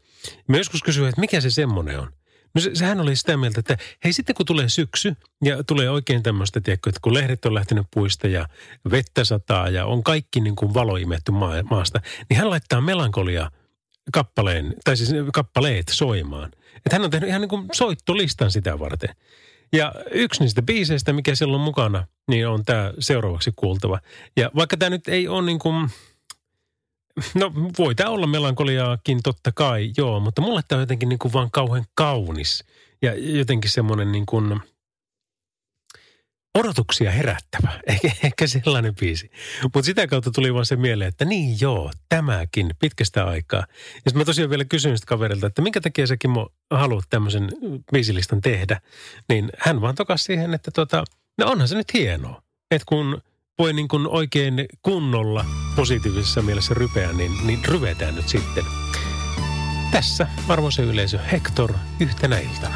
[0.47, 2.11] Mä joskus kysyin, että mikä se semmoinen on.
[2.55, 6.23] No se, sehän oli sitä mieltä, että hei sitten kun tulee syksy ja tulee oikein
[6.23, 8.47] tämmöistä, tiedätkö, että kun lehdet on lähtenyt puista ja
[8.91, 13.51] vettä sataa ja on kaikki niin kuin valo imetty maa, maasta, niin hän laittaa melankolia
[14.13, 16.51] kappaleen, tai siis kappaleet soimaan.
[16.75, 19.15] Että hän on tehnyt ihan niin kuin soittolistan sitä varten.
[19.75, 23.99] Ja yksi niistä biiseistä, mikä siellä on mukana, niin on tämä seuraavaksi kuultava.
[24.37, 25.89] Ja vaikka tämä nyt ei ole niin kuin
[27.33, 31.33] No voi tämä olla melankoliaakin totta kai, joo, mutta mulle tämä on jotenkin niin kuin
[31.33, 32.63] vaan kauhean kaunis.
[33.01, 34.59] Ja jotenkin semmoinen niin kuin
[36.55, 37.79] odotuksia herättävä.
[37.87, 39.31] Ehkä, ehkä sellainen biisi.
[39.63, 43.65] Mutta sitä kautta tuli vaan se mieleen, että niin joo, tämäkin pitkästä aikaa.
[43.69, 46.31] Ja sitten mä tosiaan vielä kysyin sitä kaverilta, että minkä takia säkin
[46.71, 47.51] haluat tämmöisen
[47.91, 48.81] biisilistan tehdä.
[49.29, 51.03] Niin hän vaan tokas siihen, että tota,
[51.37, 52.41] no onhan se nyt hienoa.
[52.71, 53.21] Että kun
[53.59, 55.45] voi niin kuin oikein kunnolla
[55.75, 58.63] positiivisessa mielessä rypeä, niin, niin ryvetään nyt sitten.
[59.91, 62.75] Tässä arvoisa yleisö Hector yhtenä iltana.